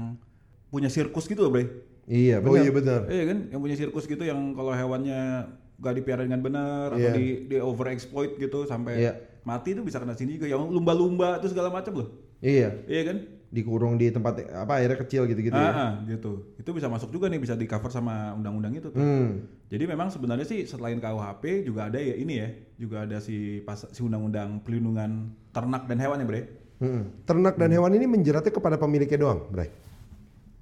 punya 0.70 0.88
sirkus 0.88 1.26
gitu 1.26 1.42
loh, 1.44 1.52
Bre. 1.52 1.66
Iya, 2.06 2.42
Oh 2.42 2.54
benar. 2.54 2.62
iya 2.64 2.72
benar. 2.72 3.02
Iya 3.10 3.24
kan, 3.30 3.38
yang 3.50 3.60
punya 3.62 3.76
sirkus 3.76 4.06
gitu 4.06 4.22
yang 4.22 4.54
kalau 4.54 4.74
hewannya 4.74 5.50
gak 5.82 5.94
dipiara 5.98 6.22
dengan 6.22 6.46
benar 6.46 6.94
atau 6.94 7.02
Iya. 7.02 7.18
di, 7.18 7.28
di 7.50 7.58
overexploit 7.58 8.38
gitu 8.38 8.70
sampai 8.70 9.02
Iya. 9.02 9.14
Mati 9.44 9.74
itu 9.74 9.82
bisa 9.82 9.98
kena 10.02 10.14
sini 10.14 10.38
juga. 10.38 10.48
Yang 10.50 10.72
lumba-lumba 10.72 11.38
itu 11.42 11.52
segala 11.54 11.70
macam 11.70 11.94
loh. 12.04 12.10
Iya, 12.42 12.86
Iya 12.90 13.04
kan? 13.06 13.18
dikurung 13.52 14.00
di 14.00 14.08
tempat 14.08 14.48
apa 14.48 14.80
airnya 14.80 14.96
kecil 14.96 15.28
gitu-gitu 15.28 15.52
ah, 15.52 15.60
ya. 15.60 15.72
ah, 15.76 15.92
gitu. 16.08 16.56
Itu 16.56 16.72
bisa 16.72 16.88
masuk 16.88 17.12
juga 17.12 17.28
nih, 17.28 17.36
bisa 17.36 17.52
di 17.60 17.68
cover 17.68 17.92
sama 17.92 18.32
undang-undang 18.32 18.72
itu 18.80 18.88
tuh. 18.88 19.04
Hmm. 19.04 19.44
Jadi 19.68 19.92
memang 19.92 20.08
sebenarnya 20.08 20.48
sih 20.48 20.64
selain 20.64 21.04
KUHP 21.04 21.68
juga 21.68 21.92
ada 21.92 22.00
ya 22.00 22.16
ini 22.16 22.40
ya, 22.40 22.48
juga 22.80 23.04
ada 23.04 23.20
si 23.20 23.60
pas 23.68 23.76
si 23.76 24.00
undang-undang 24.00 24.64
pelindungan 24.64 25.36
ternak 25.52 25.84
dan 25.84 26.00
hewan 26.00 26.24
ya, 26.24 26.26
Bre. 26.32 26.42
Hmm. 26.80 27.12
Ternak 27.28 27.60
dan 27.60 27.76
hewan 27.76 27.92
ini 27.92 28.08
menjeratnya 28.08 28.56
kepada 28.56 28.80
pemiliknya 28.80 29.20
doang, 29.20 29.44
Bray. 29.52 29.68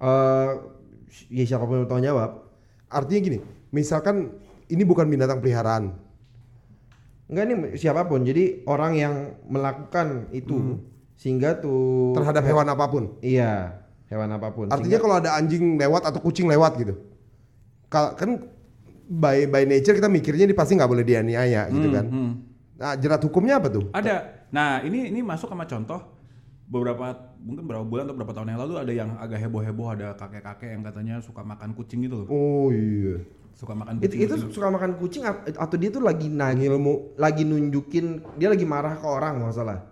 Eh, 0.02 0.50
ya 1.30 1.44
siapa 1.46 1.64
pun 1.64 1.80
yang 1.80 1.84
bertanggung 1.86 2.06
jawab. 2.10 2.30
Artinya 2.90 3.20
gini, 3.22 3.38
misalkan 3.70 4.34
ini 4.66 4.82
bukan 4.82 5.06
binatang 5.06 5.38
peliharaan. 5.38 5.94
Enggak 7.30 7.44
nih 7.46 7.56
siapa 7.78 8.02
pun. 8.04 8.26
Jadi 8.26 8.66
orang 8.66 8.92
yang 8.98 9.14
melakukan 9.46 10.26
itu 10.34 10.82
sehingga 11.14 11.62
tuh 11.62 12.12
terhadap 12.18 12.42
hewan 12.42 12.66
apa 12.66 12.84
pun. 12.90 13.14
Iya, 13.22 13.78
hewan 14.10 14.34
apa 14.34 14.50
pun. 14.50 14.66
Artinya 14.66 14.98
kalau 14.98 15.14
ada 15.22 15.38
anjing 15.38 15.78
lewat 15.78 16.10
atau 16.10 16.18
kucing 16.18 16.50
lewat 16.50 16.74
gitu. 16.82 16.98
Kal- 17.86 18.18
kan 18.18 18.50
by 19.06 19.46
by 19.46 19.62
nature 19.62 19.94
kita 19.94 20.10
mikirnya 20.10 20.50
ini 20.50 20.54
pasti 20.54 20.74
nggak 20.74 20.90
boleh 20.90 21.06
dianiaya 21.06 21.70
gitu 21.70 21.88
kan. 21.94 22.06
hmm. 22.10 22.32
Nah, 22.80 22.96
jerat 22.96 23.20
hukumnya 23.20 23.60
apa 23.60 23.68
tuh? 23.68 23.92
Ada. 23.92 24.48
Nah, 24.50 24.80
ini 24.82 25.12
ini 25.12 25.20
masuk 25.20 25.52
sama 25.52 25.68
contoh 25.68 26.00
beberapa 26.70 27.12
mungkin 27.42 27.66
beberapa 27.66 27.84
bulan 27.84 28.06
atau 28.08 28.14
beberapa 28.14 28.32
tahun 28.32 28.54
yang 28.54 28.60
lalu 28.62 28.74
ada 28.78 28.92
yang 28.94 29.10
agak 29.18 29.42
heboh-heboh 29.42 29.86
ada 29.90 30.08
kakek-kakek 30.14 30.70
yang 30.78 30.82
katanya 30.86 31.14
suka 31.20 31.42
makan 31.42 31.74
kucing 31.74 32.00
gitu 32.06 32.24
loh. 32.24 32.28
Oh 32.30 32.70
iya. 32.72 33.20
Suka 33.60 33.76
makan 33.76 34.00
itu 34.00 34.08
kucing. 34.08 34.20
itu 34.24 34.34
gitu. 34.40 34.46
suka 34.56 34.68
makan 34.72 34.90
kucing 34.96 35.22
atau 35.28 35.76
dia 35.76 35.92
tuh 35.92 36.00
lagi 36.00 36.32
ilmu, 36.32 37.20
lagi 37.20 37.44
nunjukin 37.44 38.06
dia 38.40 38.48
lagi 38.48 38.64
marah 38.64 38.96
ke 38.96 39.04
orang 39.04 39.36
nggak 39.36 39.52
salah. 39.52 39.84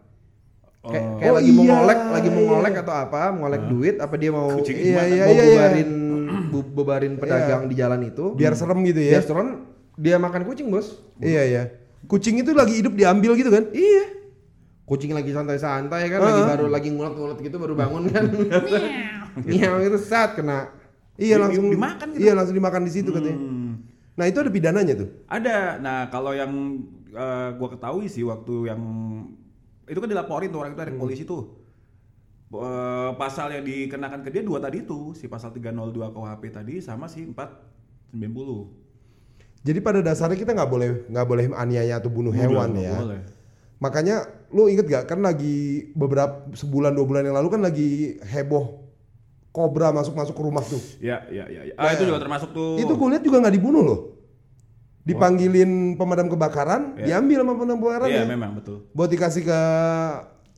Kayak, 0.81 1.05
Oh. 1.05 1.19
kayak 1.21 1.29
Oh, 1.29 1.37
lagi 1.37 1.51
mau 1.53 1.61
iya, 1.61 1.73
ngolek, 1.75 2.01
lagi 2.09 2.29
mau 2.31 2.41
iya. 2.41 2.49
ngolek 2.49 2.75
atau 2.81 2.95
apa, 2.97 3.21
mau 3.29 3.39
ngolek 3.45 3.63
duit, 3.69 3.97
apa 4.01 4.15
dia 4.17 4.31
mau 4.33 4.49
Kucing 4.57 4.77
Iya, 4.79 5.03
iya, 5.05 5.25
mau 5.27 5.35
iya, 5.37 5.43
iya. 5.45 5.45
bubarin 5.53 5.91
bu- 6.55 6.71
bubarin 6.73 7.13
pedagang 7.21 7.63
di 7.69 7.75
jalan 7.77 8.01
itu. 8.09 8.25
Biar 8.33 8.57
serem 8.57 8.79
gitu 8.89 9.01
Biar 9.05 9.21
ya. 9.21 9.27
serem, 9.27 9.49
dia 10.01 10.17
makan 10.17 10.49
kucing 10.49 10.73
bos. 10.73 10.97
Iya 11.21 11.43
iya. 11.45 11.63
Kucing 12.09 12.41
itu 12.41 12.57
lagi 12.57 12.79
hidup 12.79 12.97
diambil 12.97 13.37
gitu 13.37 13.53
kan? 13.53 13.69
Iya. 13.69 14.17
Kucing 14.89 15.13
lagi 15.13 15.29
santai-santai 15.29 16.09
kan, 16.09 16.25
lagi 16.25 16.41
baru 16.47 16.67
lagi 16.73 16.89
ngulet-ngulet 16.89 17.37
gitu 17.43 17.61
baru 17.61 17.77
bangun 17.77 18.09
kan. 18.09 18.25
Miau 19.45 19.77
itu 19.85 19.99
saat 20.01 20.33
kena. 20.33 20.73
Iya 21.19 21.37
langsung 21.37 21.69
dimakan 21.69 22.15
gitu. 22.15 22.23
Iya 22.23 22.33
langsung 22.33 22.55
dimakan 22.55 22.87
di 22.87 22.93
situ 22.95 23.11
katanya. 23.11 23.37
Nah 24.19 24.27
itu 24.27 24.39
ada 24.43 24.51
pidananya 24.51 24.95
tuh. 24.99 25.09
Ada. 25.31 25.79
Nah, 25.79 26.11
kalau 26.11 26.35
yang 26.35 26.51
eh, 27.09 27.49
gua 27.55 27.69
ketahui 27.71 28.11
sih 28.11 28.27
waktu 28.27 28.69
yang 28.69 28.81
itu 29.87 29.97
kan 29.97 30.11
dilaporin 30.11 30.51
tuh 30.51 30.61
orang 30.61 30.75
itu 30.75 30.81
dari 30.83 30.93
Hmm. 30.93 31.01
polisi 31.01 31.23
tuh. 31.23 31.55
Eh, 32.49 33.11
pasal 33.15 33.53
yang 33.53 33.63
dikenakan 33.63 34.21
ke 34.21 34.29
dia 34.29 34.43
dua 34.43 34.59
tadi 34.59 34.83
tuh, 34.83 35.13
si 35.13 35.29
pasal 35.29 35.53
302 35.53 36.11
KUHP 36.11 36.43
tadi 36.51 36.75
sama 36.81 37.07
si 37.07 37.29
490. 37.29 38.73
Jadi 39.61 39.79
pada 39.79 40.01
dasarnya 40.01 40.39
kita 40.39 40.55
nggak 40.55 40.71
boleh 40.71 40.91
nggak 41.07 41.27
boleh 41.29 41.45
aniaya 41.53 41.99
atau 41.99 42.09
bunuh 42.09 42.33
hewan 42.33 42.73
Nggak 42.73 42.85
ya. 42.85 42.97
boleh. 42.97 43.21
Makanya 43.79 44.17
lu 44.51 44.67
inget 44.67 44.89
gak 44.89 45.07
kan 45.07 45.21
lagi 45.21 45.87
beberapa 45.95 46.51
sebulan 46.51 46.91
dua 46.91 47.07
bulan 47.07 47.23
yang 47.23 47.37
lalu 47.37 47.49
kan 47.53 47.63
lagi 47.63 48.17
heboh 48.25 48.88
kobra 49.59 49.91
masuk 49.91 50.15
masuk 50.15 50.35
ke 50.39 50.43
rumah 50.47 50.63
tuh. 50.63 50.79
Ya, 51.03 51.27
ya, 51.35 51.51
ya. 51.51 51.67
ya. 51.67 51.75
Ah, 51.75 51.91
itu 51.91 52.07
juga 52.07 52.23
termasuk 52.23 52.55
tuh. 52.55 52.79
Itu 52.79 52.95
gue 52.95 53.09
lihat 53.11 53.25
juga 53.27 53.43
nggak 53.43 53.55
dibunuh 53.59 53.83
loh. 53.83 54.01
Dipanggilin 55.03 55.99
pemadam 55.99 56.31
kebakaran, 56.31 56.95
diambil 57.01 57.43
sama 57.43 57.53
pemadam 57.59 57.79
kebakaran 57.83 58.09
Iya, 58.13 58.23
ya. 58.23 58.29
memang 58.29 58.55
betul. 58.55 58.87
Buat 58.95 59.11
dikasih 59.11 59.43
ke 59.43 59.61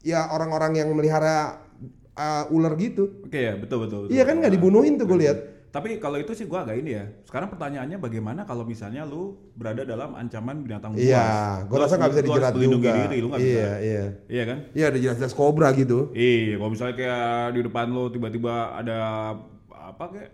ya 0.05 0.29
orang-orang 0.29 0.77
yang 0.77 0.89
melihara 0.93 1.65
uh, 2.19 2.45
ular 2.53 2.77
gitu. 2.77 3.25
Oke 3.25 3.41
ya, 3.41 3.57
betul 3.57 3.89
betul. 3.89 3.99
betul. 4.05 4.13
Iya 4.13 4.29
kan 4.29 4.43
nggak 4.45 4.53
dibunuhin 4.53 5.01
tuh 5.01 5.09
gue 5.09 5.19
lihat. 5.25 5.39
Tapi 5.71 6.03
kalau 6.03 6.19
itu 6.19 6.35
sih 6.35 6.51
gua 6.51 6.67
agak 6.67 6.83
ini 6.83 6.99
ya. 6.99 7.07
Sekarang 7.23 7.47
pertanyaannya 7.47 8.03
bagaimana 8.03 8.43
kalau 8.43 8.67
misalnya 8.67 9.07
lu 9.07 9.39
berada 9.55 9.87
dalam 9.87 10.19
ancaman 10.19 10.67
binatang 10.67 10.99
buas? 10.99 11.07
Iya, 11.07 11.63
gue 11.63 11.77
Lu 11.79 11.83
rasa 11.87 11.95
nggak 11.95 12.11
bisa 12.11 12.21
lu 12.21 12.27
dijerat 12.27 12.55
juga. 12.59 12.91
diri, 12.99 13.17
lu 13.23 13.27
nggak 13.31 13.39
bisa. 13.41 13.55
Iya, 13.55 13.73
iya. 13.79 14.05
Iya 14.27 14.43
kan? 14.51 14.59
Iya 14.75 14.85
ada 14.91 14.99
jelas-jelas 14.99 15.31
kobra 15.33 15.71
gitu. 15.79 16.11
Iya, 16.11 16.59
kalau 16.59 16.71
misalnya 16.75 16.95
kayak 16.99 17.31
di 17.55 17.61
depan 17.63 17.87
lo 17.87 18.11
tiba-tiba 18.11 18.55
ada 18.75 18.99
apa 19.71 20.05
kayak 20.11 20.31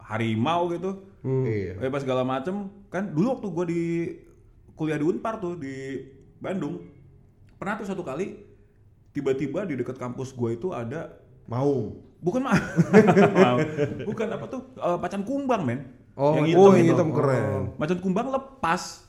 harimau 0.00 0.72
gitu, 0.72 0.90
Iya. 1.20 1.84
eh 1.84 1.92
pas 1.92 2.00
segala 2.00 2.24
macem 2.24 2.72
kan 2.88 3.12
dulu 3.12 3.36
waktu 3.36 3.46
gua 3.52 3.64
di 3.68 3.82
kuliah 4.72 4.96
di 4.96 5.04
Unpar 5.04 5.36
tuh 5.36 5.60
di 5.60 6.00
Bandung 6.40 6.80
pernah 7.60 7.76
tuh 7.76 7.84
satu 7.84 8.00
kali 8.00 8.40
tiba-tiba 9.10 9.68
di 9.68 9.76
dekat 9.76 10.00
kampus 10.00 10.32
gua 10.32 10.56
itu 10.56 10.72
ada 10.72 11.12
Mau. 11.44 12.07
Bukan 12.18 12.40
mah 12.42 12.58
bukan 14.08 14.26
apa 14.34 14.44
tuh? 14.50 14.62
Eh, 14.74 14.96
macan 14.98 15.22
kumbang 15.22 15.62
men. 15.62 15.80
Oh, 16.18 16.34
yang 16.34 16.50
oh, 16.58 16.74
hitam 16.74 16.74
yang 16.74 16.86
itu. 16.86 16.94
hitam 16.94 17.08
keren. 17.14 17.78
macan 17.78 17.98
kumbang 18.02 18.26
lepas. 18.30 19.06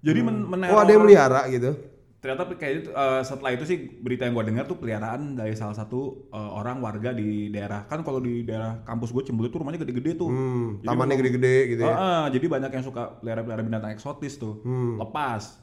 Jadi 0.00 0.20
men 0.24 0.48
meneror. 0.48 0.72
Oh 0.72 0.80
ada 0.80 0.90
yang 0.90 1.02
melihara 1.04 1.42
gitu. 1.50 1.72
ternyata 2.18 2.50
kayak 2.58 2.74
itu 2.82 2.90
eh, 2.90 3.22
setelah 3.22 3.54
itu 3.54 3.62
sih 3.62 3.78
berita 4.02 4.26
yang 4.26 4.34
gue 4.34 4.50
dengar 4.50 4.66
tuh 4.66 4.74
peliharaan 4.74 5.38
dari 5.38 5.54
salah 5.54 5.78
satu 5.78 6.26
eh, 6.34 6.50
orang 6.50 6.82
warga 6.82 7.14
di 7.14 7.46
daerah. 7.46 7.86
Kan 7.86 8.02
kalau 8.02 8.18
di 8.18 8.42
daerah 8.42 8.82
kampus 8.82 9.14
gue 9.14 9.22
Cembulit 9.22 9.54
tuh 9.54 9.62
rumahnya 9.62 9.78
gede-gede 9.86 10.18
tuh. 10.18 10.26
Hmm, 10.26 10.82
Jadi 10.82 10.88
tamannya 10.90 11.14
gede-gede 11.14 11.56
gitu 11.76 11.82
ya. 11.86 11.94
Ah, 11.94 12.02
ah, 12.02 12.24
jadi 12.26 12.46
banyak 12.50 12.70
yang 12.74 12.82
suka 12.82 13.22
pelihara-pelihara 13.22 13.62
binatang 13.62 13.94
eksotis 13.94 14.34
tuh. 14.34 14.58
Hmm. 14.66 14.98
lepas. 14.98 15.62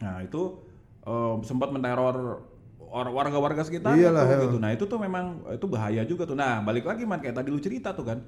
Nah 0.00 0.24
itu 0.24 0.64
eh, 1.04 1.34
sempat 1.44 1.68
menteror 1.68 2.48
or- 2.94 3.10
warga-warga 3.10 3.60
sekitar 3.60 3.92
Iyalah, 3.92 4.22
tuh, 4.22 4.30
ya. 4.30 4.38
gitu 4.40 4.56
nah 4.56 4.70
itu 4.70 4.84
tuh 4.86 4.96
memang 4.96 5.24
itu 5.50 5.66
bahaya 5.66 6.06
juga 6.06 6.22
tuh 6.24 6.34
nah 6.34 6.62
balik 6.62 6.86
lagi 6.86 7.02
man 7.02 7.18
kayak 7.18 7.34
tadi 7.34 7.50
lu 7.50 7.58
cerita 7.58 7.90
tuh 7.90 8.06
kan 8.06 8.18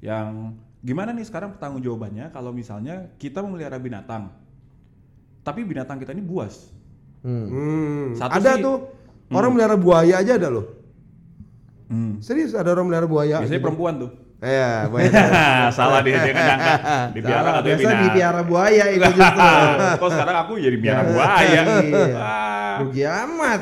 yang 0.00 0.56
gimana 0.80 1.12
nih 1.12 1.22
sekarang 1.22 1.52
pertanggung 1.52 1.80
jawabannya 1.80 2.28
kalau 2.30 2.48
misalnya 2.50 3.12
kita 3.16 3.38
memelihara 3.38 3.76
binatang 3.76 4.32
tapi 5.40 5.60
binatang 5.62 6.00
kita 6.00 6.10
ini 6.10 6.24
buas 6.24 6.72
Hmm. 7.20 7.48
Hmm. 7.48 8.06
Satu 8.12 8.36
Ada 8.36 8.52
sih- 8.52 8.60
tuh 8.60 8.76
orang 9.30 9.50
melihara 9.50 9.80
buaya 9.80 10.20
aja 10.20 10.36
ada 10.36 10.52
loh. 10.52 10.76
Hmm. 11.88 12.20
Serius 12.20 12.52
ada 12.52 12.68
orang 12.68 12.84
melihara 12.84 13.08
buaya. 13.08 13.40
Biasanya 13.40 13.56
gitu. 13.56 13.64
perempuan 13.64 13.94
tuh. 13.96 14.10
Iya, 14.44 14.70
buaya. 14.92 15.10
Salah 15.72 16.00
dia 16.04 16.20
dia 16.20 16.32
kan 16.36 16.44
nyangka 16.44 16.72
dipiara 17.16 17.40
Salah, 17.44 17.52
katanya 17.56 17.64
biasa 17.64 17.80
binatang. 17.80 18.04
dipiara 18.04 18.40
buaya 18.44 18.84
itu 18.92 19.10
justru. 19.16 19.40
Kok 20.04 20.10
sekarang 20.12 20.36
aku 20.44 20.52
jadi 20.60 20.76
piara 20.76 21.02
buaya? 21.08 21.60
Iya. 21.80 22.38
Rugi 22.84 23.02
amat. 23.06 23.58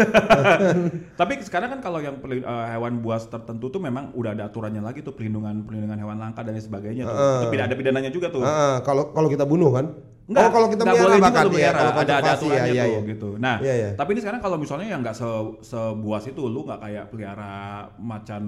Tapi 1.15 1.33
sekarang 1.47 1.69
kan 1.79 1.81
kalau 1.81 2.03
yang 2.03 2.19
eh, 2.19 2.67
hewan 2.75 2.99
buas 2.99 3.31
tertentu 3.31 3.71
tuh 3.71 3.79
memang 3.79 4.11
udah 4.19 4.35
ada 4.35 4.51
aturannya 4.51 4.83
lagi 4.83 5.07
tuh 5.07 5.15
pelindungan 5.15 5.63
pelindungan 5.63 5.99
hewan 6.03 6.19
langka 6.19 6.43
dan 6.43 6.59
sebagainya 6.59 7.07
tuh. 7.07 7.47
Tidak 7.47 7.65
ada 7.71 7.77
pidananya 7.79 8.11
juga 8.11 8.35
tuh. 8.35 8.43
Kalau 8.83 9.15
kalau 9.15 9.29
kita 9.31 9.47
bunuh 9.47 9.71
kan? 9.71 9.87
Enggak, 10.23 10.49
oh, 10.49 10.53
kalau 10.55 10.69
kita 10.71 10.83
nggak 10.87 10.95
melihara 10.95 11.11
boleh 11.11 11.19
bahkan 11.19 11.45
ya, 11.51 11.71
kalau 11.75 11.93
ada 11.99 12.15
ada 12.23 12.31
aturannya 12.39 12.73
ya, 12.73 12.85
tuh 12.87 12.95
ya. 12.95 13.11
gitu. 13.11 13.29
Nah, 13.43 13.57
Iya, 13.59 13.75
iya. 13.75 13.91
tapi 13.99 14.15
ini 14.15 14.21
sekarang 14.23 14.39
kalau 14.41 14.55
misalnya 14.55 14.87
yang 14.87 15.03
nggak 15.03 15.19
se 15.19 15.27
sebuas 15.67 16.25
itu 16.31 16.43
lu 16.47 16.63
nggak 16.63 16.79
kayak 16.79 17.05
pelihara 17.11 17.91
macan 17.99 18.45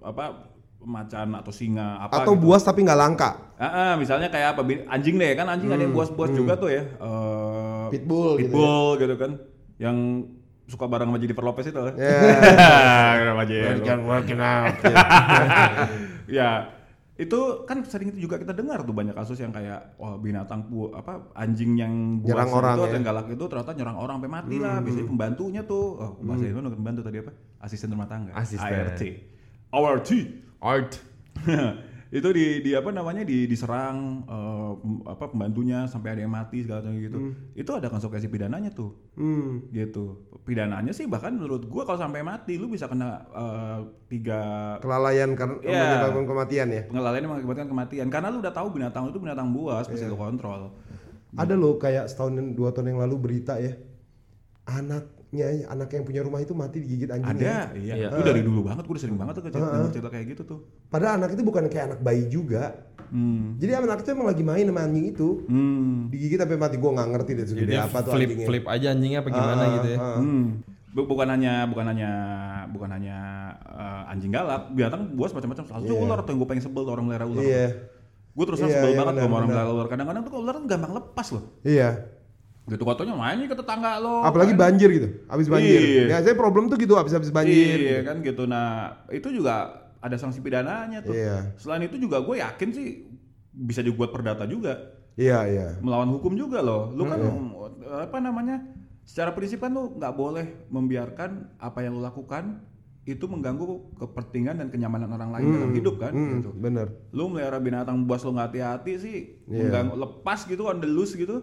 apa 0.00 0.51
macan 0.82 1.34
atau 1.34 1.50
singa 1.50 1.98
apa 2.00 2.22
Atau 2.22 2.34
gitu. 2.34 2.42
buas 2.44 2.60
tapi 2.60 2.82
nggak 2.82 2.98
langka. 2.98 3.30
Ah, 3.56 3.64
ah, 3.64 3.92
misalnya 3.94 4.26
kayak 4.26 4.54
apa 4.54 4.62
bin- 4.62 4.84
anjing 4.86 5.14
deh 5.16 5.32
kan 5.32 5.46
anjing 5.46 5.70
ada 5.70 5.80
yang 5.80 5.94
buas-buas 5.94 6.30
juga 6.30 6.54
tuh 6.54 6.68
ya. 6.68 6.82
Eh, 6.82 7.84
Pitbull 7.90 8.38
gitu 8.38 8.50
pitbull 8.50 8.88
gitu, 8.98 9.14
kan. 9.16 9.30
Yang 9.78 9.96
suka 10.64 10.84
bareng 10.86 11.10
sama 11.10 11.18
Jennifer 11.18 11.44
Lopez 11.44 11.66
itu. 11.68 11.78
Ya. 12.00 12.18
Kenapa 13.18 13.42
Jennifer? 13.44 13.98
working 14.02 14.40
out. 14.40 14.74
ya 16.30 16.50
itu 17.12 17.38
kan 17.68 17.84
sering 17.84 18.08
itu 18.10 18.24
juga 18.24 18.40
kita 18.40 18.50
dengar 18.50 18.82
tuh 18.82 18.96
banyak 18.96 19.12
kasus 19.12 19.36
yang 19.36 19.52
kayak 19.52 19.94
wah 19.94 20.16
binatang 20.16 20.64
bu 20.66 20.90
apa 20.90 21.28
anjing 21.36 21.76
yang 21.76 22.18
buas 22.18 22.32
Nyerang 22.34 22.50
orang 22.50 22.72
itu 22.72 22.80
ya. 22.80 22.82
atau 22.82 22.96
yang 22.96 23.04
galak 23.04 23.26
itu 23.28 23.44
ternyata 23.46 23.72
nyerang 23.76 23.98
orang 24.00 24.14
sampai 24.16 24.32
mati 24.32 24.56
lah 24.56 24.74
biasanya 24.80 25.06
pembantunya 25.06 25.60
tuh 25.62 25.84
oh 26.00 26.10
bahasa 26.24 26.48
itu 26.48 26.56
bukan 26.56 26.72
pembantu 26.72 27.00
tadi 27.04 27.16
apa 27.20 27.32
asisten 27.60 27.92
rumah 27.92 28.08
tangga 28.08 28.32
Asisten. 28.32 28.64
ART 28.64 29.02
ART 29.70 30.10
Art. 30.62 30.94
itu 32.12 32.28
di, 32.28 32.60
di 32.60 32.76
apa 32.76 32.92
namanya 32.92 33.24
di 33.24 33.48
diserang 33.48 34.20
pem- 34.76 35.00
apa 35.02 35.24
pembantunya 35.26 35.88
sampai 35.88 36.12
ada 36.12 36.20
yang 36.20 36.28
mati 36.30 36.60
segala 36.60 36.84
macam 36.84 37.00
gitu 37.00 37.18
itu 37.54 37.70
ada 37.72 37.88
konsekuensi 37.88 38.28
pidananya 38.28 38.68
tuh 38.68 38.92
Hmm. 39.12 39.64
gitu 39.70 40.20
pidananya 40.42 40.92
sih 40.92 41.08
bahkan 41.08 41.32
menurut 41.32 41.64
gua 41.64 41.84
kalau 41.84 41.96
sampai 41.96 42.20
mati 42.20 42.56
lu 42.56 42.68
bisa 42.68 42.84
kena 42.84 43.16
eh, 43.26 43.78
tiga 44.08 44.40
Kelalaian 44.78 45.32
karena 45.32 45.56
Iya. 45.58 45.80
menyebabkan 45.80 46.24
kematian 46.26 46.68
ya. 46.68 46.82
pengelalaian 46.84 47.22
yang 47.22 47.32
mengakibatkan 47.32 47.66
kematian 47.66 48.06
karena 48.08 48.28
lu 48.28 48.38
udah 48.38 48.52
tahu 48.52 48.68
binatang 48.70 49.08
itu 49.08 49.16
binatang 49.18 49.48
buas 49.48 49.88
mesti 49.88 50.04
lu 50.04 50.14
kontrol 50.14 50.68
Ada 51.32 51.56
loh 51.56 51.80
kayak 51.80 52.12
setahun 52.12 52.36
dan 52.36 52.52
dua 52.52 52.76
tahun 52.76 52.92
yang 52.92 53.00
lalu 53.00 53.16
berita 53.18 53.56
ya. 53.56 53.72
Anaknya, 55.32 55.64
anak 55.66 55.88
yang 55.90 56.04
punya 56.04 56.20
rumah 56.20 56.38
itu 56.38 56.52
mati 56.52 56.76
digigit 56.78 57.08
anjing. 57.08 57.24
ada 57.32 57.72
iya 57.72 57.94
itu 58.06 58.20
dari 58.20 58.44
dulu 58.44 58.60
banget 58.62 58.84
gua 58.84 58.92
udah 58.92 59.00
sering 59.00 59.16
banget 59.16 59.32
tuh 59.34 59.42
cerita, 59.42 59.64
denger 59.64 59.90
cerita 59.90 60.08
kayak 60.12 60.26
gitu 60.28 60.42
tuh 60.44 60.58
Padahal 60.86 61.12
anak 61.16 61.32
itu 61.32 61.42
bukan 61.42 61.62
kayak 61.66 61.84
anak 61.88 62.00
bayi 62.00 62.28
juga. 62.28 62.84
hmm. 63.08 63.56
Jadi 63.56 63.70
anak 63.72 63.98
itu 63.98 64.10
emang 64.12 64.28
lagi 64.28 64.42
main 64.42 64.60
sama 64.62 64.80
anjing 64.82 65.06
itu. 65.08 65.28
Hmm. 65.46 66.12
Digigit 66.12 66.36
sampai 66.36 66.56
mati 66.56 66.76
gua 66.76 66.90
nggak 66.92 67.08
ngerti 67.10 67.30
deh 67.32 67.46
segede 67.46 67.72
apa 67.74 67.98
tuh 67.98 68.12
flip 68.12 68.28
anjingnya. 68.28 68.46
flip 68.46 68.64
aja 68.66 68.86
anjingnya 68.90 69.18
apa 69.18 69.28
gimana 69.30 69.56
Ah, 69.58 69.68
gitu 69.74 69.88
ya. 69.88 69.98
ah. 69.98 70.16
Hmm. 70.18 70.44
Bu- 70.92 71.08
bukan 71.08 71.24
hanya 71.26 71.52
bukan 71.64 71.84
hanya 71.88 72.10
bukan 72.68 72.90
hanya 72.92 73.16
eh, 73.64 74.12
anjing 74.12 74.28
galak 74.28 74.68
binatang 74.70 75.16
buas 75.16 75.32
macam-macam 75.32 75.64
selalu 75.64 75.84
tuh 75.86 75.96
ular 75.98 76.20
tuh 76.20 76.28
yang 76.28 76.38
gue 76.38 76.48
pengen 76.52 76.62
sebel 76.62 76.82
tuh 76.82 76.92
orang 76.92 77.04
melihara 77.08 77.24
ular 77.24 77.40
Iya. 77.40 77.66
gue 78.30 78.44
terus 78.44 78.60
Iya, 78.60 78.68
sebel 78.70 78.90
iya, 78.92 78.98
banget 78.98 79.14
sama 79.18 79.34
orang 79.34 79.48
melihara 79.48 79.70
ular 79.72 79.86
kadang-kadang 79.88 80.22
tuh 80.22 80.32
ular 80.34 80.52
kan 80.54 80.64
gampang 80.66 80.92
lepas 80.92 81.26
loh 81.32 81.44
Iya. 81.62 81.88
Gitu 82.62 82.82
katanya 82.82 83.18
mainnya 83.18 83.50
ke 83.50 83.58
tetangga 83.58 83.98
lo. 83.98 84.22
Apalagi 84.22 84.54
kan. 84.54 84.70
banjir 84.70 84.88
gitu, 84.94 85.08
habis 85.26 85.50
banjir. 85.50 85.80
Iya. 85.82 86.04
Biasanya 86.08 86.36
problem 86.38 86.70
tuh 86.70 86.78
gitu 86.78 86.94
habis-habis 86.94 87.34
banjir. 87.34 87.74
Iya 87.74 87.98
gitu. 87.98 88.06
kan 88.06 88.16
gitu. 88.22 88.42
Nah 88.46 88.68
itu 89.10 89.28
juga 89.34 89.54
ada 89.98 90.14
sanksi 90.14 90.38
pidananya 90.38 91.02
tuh. 91.02 91.10
Iya. 91.10 91.58
Selain 91.58 91.82
itu 91.82 91.98
juga 91.98 92.22
gue 92.22 92.38
yakin 92.38 92.68
sih 92.70 92.86
bisa 93.50 93.82
dibuat 93.82 94.14
perdata 94.14 94.46
juga. 94.46 94.78
Iya, 95.12 95.38
iya. 95.44 95.66
Melawan 95.82 96.08
hukum 96.08 96.38
juga 96.38 96.62
loh. 96.62 96.88
Lu 96.88 97.04
kan 97.04 97.18
apa 98.00 98.18
namanya? 98.18 98.62
Secara 99.02 99.34
prinsip 99.34 99.58
kan 99.58 99.74
lu 99.74 99.98
nggak 99.98 100.14
boleh 100.14 100.46
membiarkan 100.70 101.58
apa 101.58 101.82
yang 101.82 101.98
lu 101.98 102.00
lakukan 102.00 102.62
itu 103.02 103.26
mengganggu 103.26 103.66
kepentingan 103.98 104.62
dan 104.62 104.70
kenyamanan 104.70 105.10
orang 105.10 105.34
lain 105.34 105.46
dalam 105.50 105.72
hidup 105.74 105.98
kan 105.98 106.14
Hmm, 106.14 106.38
gitu. 106.38 106.54
bener. 106.54 106.86
Lu 107.10 107.26
melihara 107.26 107.58
binatang 107.58 108.06
buas 108.06 108.22
lu 108.22 108.30
nggak 108.30 108.54
hati-hati 108.54 108.92
sih 108.94 109.18
Iya. 109.50 109.66
mengganggu 109.66 109.94
lepas 109.98 110.46
gitu 110.46 110.70
on 110.70 110.78
the 110.78 110.86
loose 110.86 111.18
gitu. 111.18 111.42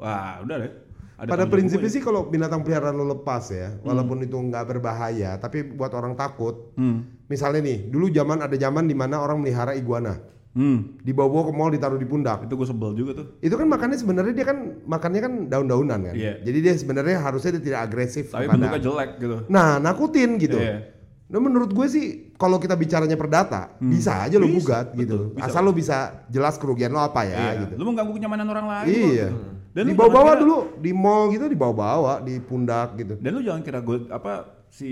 Wah, 0.00 0.40
udah 0.40 0.56
deh. 0.58 0.72
Ada 1.14 1.28
Pada 1.28 1.44
prinsipnya 1.44 1.90
sih 1.90 2.00
kalau 2.00 2.26
binatang 2.26 2.64
peliharaan 2.64 2.96
lo 2.96 3.04
lepas 3.12 3.52
ya, 3.52 3.76
walaupun 3.80 4.24
itu 4.24 4.32
nggak 4.32 4.64
berbahaya, 4.66 5.36
tapi 5.36 5.68
buat 5.68 5.92
orang 5.92 6.16
takut. 6.16 6.72
Hmm. 6.74 7.12
Misalnya 7.28 7.60
nih, 7.60 7.78
dulu 7.86 8.08
zaman 8.08 8.40
ada 8.40 8.56
zaman 8.56 8.88
di 8.88 8.96
mana 8.96 9.20
orang 9.20 9.36
melihara 9.36 9.76
iguana, 9.76 10.16
Hmm. 10.50 10.96
dibawa 10.98 11.44
ke 11.44 11.52
mall 11.52 11.68
ditaruh 11.68 11.94
di 11.94 12.08
pundak. 12.08 12.48
Itu 12.48 12.56
gue 12.56 12.64
sebel 12.64 12.96
juga 12.96 13.12
tuh. 13.14 13.26
Itu 13.38 13.52
kan 13.54 13.68
makannya 13.68 13.94
sebenarnya 13.94 14.32
dia 14.32 14.46
kan 14.48 14.58
makannya 14.82 15.20
kan 15.20 15.32
daun-daunan 15.46 16.00
kan. 16.02 16.14
Iya. 16.16 16.40
Jadi 16.40 16.58
dia 16.58 16.72
sebenarnya 16.74 17.20
harusnya 17.20 17.50
dia 17.52 17.64
tidak 17.68 17.80
agresif 17.84 18.24
Tapi 18.26 18.40
kepada- 18.42 18.56
bentuknya 18.56 18.80
jelek 18.82 19.10
gitu. 19.20 19.36
Nah, 19.46 19.76
nakutin 19.76 20.30
gitu. 20.36 20.56
Iya. 20.56 20.88
Nah, 21.28 21.38
menurut 21.38 21.70
gue 21.70 21.86
sih 21.86 22.04
kalau 22.34 22.56
kita 22.56 22.74
bicaranya 22.74 23.14
perdata, 23.14 23.76
bisa 23.78 24.24
aja 24.24 24.34
lo 24.34 24.48
Hmm. 24.48 24.56
Gugat 24.56 24.86
betul, 24.90 24.98
gitu. 24.98 25.18
bisa. 25.36 25.46
Asal 25.46 25.62
lo 25.62 25.70
bisa 25.70 25.96
jelas 26.26 26.56
kerugian 26.56 26.90
lo 26.90 26.98
apa 26.98 27.22
ya 27.22 27.36
Iya. 27.36 27.50
gitu. 27.62 27.74
Lu 27.76 27.84
mengganggu 27.86 28.10
kenyamanan 28.10 28.48
orang 28.48 28.66
lain. 28.66 28.88
Iya. 28.88 29.28
gitu. 29.28 29.59
Dan 29.70 29.86
Dibawa-bawa 29.86 30.34
dulu 30.34 30.56
di 30.82 30.90
mall 30.90 31.30
gitu 31.30 31.46
dibawa-bawa 31.46 32.26
di 32.26 32.42
pundak 32.42 32.98
gitu. 32.98 33.14
Dan 33.22 33.38
lu 33.38 33.42
jangan 33.46 33.62
kira 33.62 33.78
gue 33.78 34.10
apa 34.10 34.66
si 34.66 34.90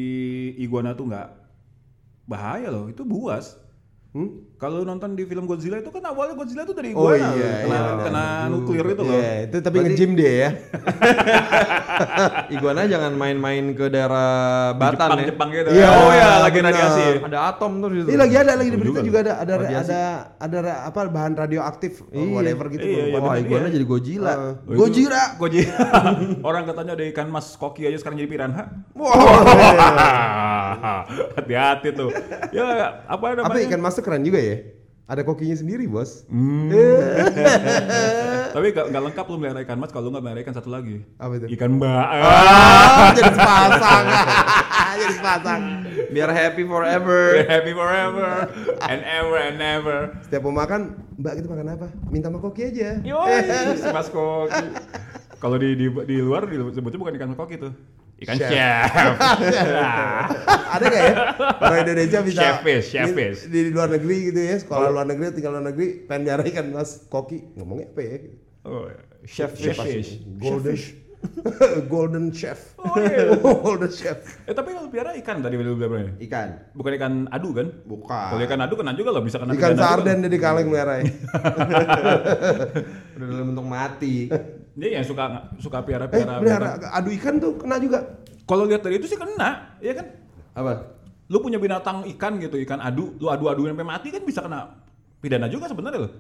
iguana 0.55 0.95
tuh 0.95 1.11
nggak 1.11 1.29
bahaya 2.31 2.71
loh. 2.71 2.87
Itu 2.87 3.03
buas. 3.03 3.59
Hmm? 4.09 4.41
Kalau 4.57 4.81
nonton 4.83 5.13
di 5.13 5.23
film 5.23 5.45
Godzilla 5.45 5.77
itu 5.77 5.87
kan 5.89 6.01
awalnya 6.03 6.33
Godzilla 6.33 6.65
itu 6.65 6.73
dari 6.73 6.91
Oh 6.91 7.13
iguana. 7.13 7.29
iya, 7.31 7.51
kena, 7.61 7.77
iya, 7.77 7.93
kena 8.01 8.25
nuklir 8.49 8.83
itu 8.89 8.99
loh. 8.99 9.13
Iya, 9.15 9.31
itu 9.45 9.57
tapi 9.61 9.77
nge-gym 9.79 10.11
dia 10.17 10.33
ya. 10.35 10.51
Iguana 12.51 12.81
jangan 12.85 13.13
main-main 13.13 13.71
ke 13.71 13.87
daerah 13.87 14.27
Batan 14.73 14.97
Jepang, 14.97 15.15
ya. 15.15 15.25
Jepang 15.29 15.49
gitu. 15.53 15.69
Iya, 15.71 15.87
oh 15.93 16.11
ya, 16.11 16.29
lagi 16.41 16.57
benar. 16.57 16.73
radiasi. 16.73 17.05
Ada 17.21 17.39
atom 17.47 17.71
tuh 17.79 17.87
di 17.87 17.95
situ. 18.01 18.09
Ini 18.09 18.17
lagi 18.17 18.35
ada 18.35 18.53
lagi 18.55 18.69
di 18.69 18.79
berita 18.79 18.91
juga 18.95 19.05
juga 19.05 19.19
ada 19.21 19.33
ada 19.37 19.53
Radiasi. 19.61 19.91
ada 19.93 20.01
ada 20.41 20.59
apa 20.83 20.99
bahan 21.07 21.33
radioaktif 21.37 21.93
or 22.03 22.09
Iya. 22.17 22.33
whatever 22.33 22.65
gitu. 22.71 22.83
Iya, 22.83 23.03
iya, 23.05 23.15
Wah, 23.15 23.21
bener, 23.29 23.43
iguana 23.45 23.67
iya. 23.67 23.75
jadi 23.75 23.85
Godzilla. 23.87 24.33
Uh, 24.33 24.55
Oh, 24.65 24.75
Gojira. 24.79 25.23
Gojira. 25.37 25.77
Orang 26.41 26.63
katanya 26.65 26.93
ada 26.95 27.05
ikan 27.07 27.27
mas 27.29 27.47
koki 27.55 27.85
aja 27.85 27.95
sekarang 27.95 28.17
jadi 28.17 28.31
piranha. 28.31 28.63
Hati-hati 31.37 31.89
tuh. 31.93 32.11
Ya 32.51 32.67
apa 33.05 33.25
namanya? 33.35 33.51
Apa 33.51 33.59
ikan 33.63 33.81
mas 33.81 33.97
tuh 33.99 34.05
keren 34.07 34.23
juga 34.23 34.39
ya? 34.39 34.63
Ada 35.09 35.25
kokinya 35.25 35.57
sendiri, 35.57 35.89
Bos. 35.89 36.29
Hmm. 36.29 36.69
Tapi 38.55 38.67
gak, 38.77 38.93
nggak 38.93 39.03
lengkap 39.09 39.25
lu 39.29 39.37
melihara 39.41 39.61
ikan 39.65 39.81
mas 39.81 39.89
kalau 39.89 40.09
lu 40.09 40.11
nggak 40.13 40.25
melihara 40.25 40.41
ikan 40.45 40.55
satu 40.57 40.69
lagi. 40.69 41.01
Apa 41.17 41.33
itu? 41.41 41.47
Ikan 41.57 41.81
mbak. 41.81 42.07
Ah, 42.13 43.09
jadi 43.17 43.33
sepasang. 43.33 44.05
jadi 45.01 45.15
sepasang. 45.17 45.63
Biar 46.13 46.31
happy 46.33 46.65
forever. 46.69 47.41
Happy 47.45 47.73
forever 47.73 48.53
and 48.85 49.01
ever 49.05 49.39
and 49.41 49.59
ever. 49.65 49.99
Setiap 50.29 50.45
mau 50.45 50.55
makan, 50.61 50.97
Mbak 51.17 51.33
kita 51.41 51.47
makan 51.51 51.67
apa? 51.73 51.89
Minta 52.13 52.29
sama 52.29 52.39
koki 52.45 52.69
aja. 52.69 53.01
Yoi, 53.01 53.77
si 53.81 53.89
mas 53.89 54.09
koki. 54.13 54.67
Kalau 55.41 55.57
di, 55.57 55.73
di 55.73 55.87
di 55.89 56.17
luar 56.21 56.45
disebutnya 56.47 57.01
bukan 57.01 57.15
ikan 57.17 57.33
koki 57.33 57.57
tuh. 57.57 57.73
Ikan 58.19 58.35
Chef. 58.35 58.51
chef. 58.51 59.15
ada 60.75 60.85
gak 60.91 61.03
ya? 61.07 61.15
Orang 61.63 61.79
Indonesia 61.87 62.19
bisa 62.27 62.41
Chef 62.43 62.59
chef 62.83 63.09
di, 63.47 63.71
di 63.71 63.71
luar 63.71 63.95
negeri 63.95 64.35
gitu 64.35 64.41
ya, 64.43 64.59
sekolah 64.59 64.91
luar 64.91 65.07
negeri, 65.07 65.39
tinggal 65.39 65.55
luar 65.55 65.71
negeri, 65.71 66.03
pengen 66.03 66.23
nyari 66.27 66.51
ikan 66.51 66.67
mas 66.75 67.07
koki, 67.07 67.47
ngomongnya 67.55 67.87
apa 67.95 68.01
ya? 68.03 68.17
Oh, 68.67 68.91
Chef 69.23 69.55
chef 69.55 69.79
fish. 69.79 70.19
fish. 70.19 70.39
Golden, 70.43 70.75
golden 71.93 72.25
chef, 72.35 72.75
Oh, 72.79 72.95
iya. 72.99 73.35
golden 73.43 73.91
chef. 73.91 74.19
Eh 74.47 74.55
tapi 74.55 74.71
kalau 74.75 74.91
pelihara 74.91 75.15
ikan 75.19 75.43
tadi 75.43 75.55
lu 75.59 75.75
bilang 75.75 75.91
berapa? 75.95 76.19
Ikan. 76.23 76.49
Bukan 76.75 76.93
ikan 76.99 77.13
adu 77.31 77.51
kan? 77.55 77.67
Bukan. 77.87 78.29
Kalau 78.35 78.43
ikan 78.47 78.61
adu 78.63 78.75
kena 78.79 78.95
juga 78.95 79.11
loh 79.15 79.23
bisa 79.23 79.39
kena 79.43 79.55
Ikan 79.55 79.75
sarden 79.79 80.27
jadi 80.27 80.39
kaleng 80.39 80.71
merah. 80.71 81.03
Udah 83.19 83.27
dalam 83.27 83.47
bentuk 83.55 83.67
mati. 83.67 84.31
Dia 84.79 84.91
yang 84.95 85.05
suka 85.05 85.25
suka 85.59 85.79
Eh, 85.79 85.85
piara-piara. 85.85 86.39
pelihara 86.39 86.69
adu 86.89 87.11
ikan 87.13 87.35
tuh 87.37 87.59
kena 87.59 87.77
juga. 87.77 87.99
Kalau 88.47 88.65
lihat 88.65 88.81
dari 88.81 88.97
itu 88.97 89.05
sih 89.05 89.19
kena, 89.19 89.75
ya 89.77 89.93
kan? 89.93 90.07
Apa? 90.55 90.73
Lu 91.29 91.43
punya 91.43 91.59
binatang 91.59 92.07
ikan 92.09 92.39
gitu, 92.39 92.57
ikan 92.59 92.79
adu, 92.79 93.19
lu 93.19 93.29
adu-aduin 93.29 93.75
sampai 93.75 93.85
mati 93.85 94.09
kan 94.09 94.23
bisa 94.23 94.41
kena 94.41 94.81
pidana 95.19 95.45
juga 95.47 95.67
sebenarnya 95.67 96.01
loh. 96.01 96.13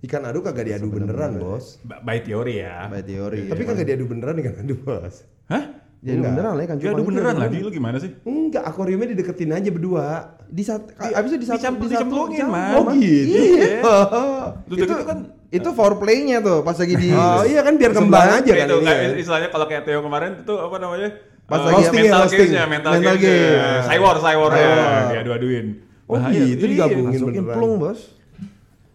Ikan 0.00 0.22
adu 0.22 0.40
kagak 0.40 0.64
diadu 0.64 0.88
beneran, 0.88 1.36
bos. 1.36 1.80
Ba- 1.82 2.00
By 2.00 2.20
teori 2.20 2.60
ya. 2.60 2.88
By 2.88 3.02
teori. 3.02 3.50
Tapi 3.50 3.62
kagak 3.62 3.84
diadu 3.84 4.04
beneran 4.06 4.36
ikan 4.38 4.54
adu, 4.58 4.74
bos. 4.78 5.26
Hah? 5.46 5.64
Jadi 6.04 6.14
Enggak. 6.14 6.30
beneran 6.30 6.52
lah 6.52 6.62
ikan 6.62 6.76
Dia 6.76 6.84
adu 6.84 6.84
cupang 6.84 7.00
itu 7.00 7.08
beneran 7.08 7.24
beneran. 7.26 7.48
lagi 7.48 7.58
lu 7.58 7.70
gimana 7.72 7.96
sih? 7.96 8.10
Enggak, 8.22 8.62
akuariumnya 8.62 9.08
dideketin 9.10 9.50
aja 9.50 9.70
berdua. 9.70 10.06
Di 10.46 10.62
saat 10.62 10.82
abis 10.92 11.28
itu 11.30 11.38
di 11.38 11.48
satu 11.48 11.58
dicamp- 11.58 11.80
di 11.80 11.88
satu. 11.90 12.14
Man. 12.46 12.72
Oh 12.74 12.84
gitu. 12.92 13.32
Iya. 13.32 13.80
Itu 14.68 14.74
gitu 14.76 14.94
kan 15.02 15.18
itu 15.48 15.68
foreplay-nya 15.70 16.38
tuh 16.40 16.60
pas 16.60 16.74
lagi 16.74 16.94
di 16.94 17.08
Oh 17.08 17.40
iya 17.42 17.62
kan 17.62 17.74
biar 17.74 17.94
kembang 17.94 18.26
aja 18.34 18.52
kan 18.52 18.66
itu 18.66 18.74
ini. 18.74 18.84
nggak, 18.84 18.96
ya. 18.98 19.10
istilahnya 19.16 19.48
kalau 19.48 19.64
kayak 19.64 19.82
Theo 19.82 20.02
kemarin 20.02 20.42
itu 20.42 20.54
apa 20.54 20.76
namanya? 20.76 21.08
Pas 21.44 21.56
Eh, 21.56 21.64
lagi 21.64 21.80
ya, 21.80 21.90
mental 21.94 22.22
games-nya, 22.26 22.62
mental, 22.66 22.90
Mental 22.92 23.16
game. 23.16 23.60
Cywar, 23.86 24.16
cywar 24.18 24.50
ya, 24.52 24.68
diadu-aduin. 25.10 25.66
Oh 26.04 26.16
gitu, 26.18 26.34
Iya. 26.58 26.68
digabungin. 26.68 27.06
masukin 27.14 27.32
beneran. 27.40 27.54
plung, 27.54 27.72
Bos. 27.78 28.00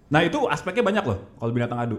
Nah 0.08 0.22
itu 0.22 0.39
aspeknya 0.45 0.84
banyak 0.84 1.04
loh 1.06 1.19
kalau 1.34 1.52
binatang 1.52 1.80
adu. 1.80 1.98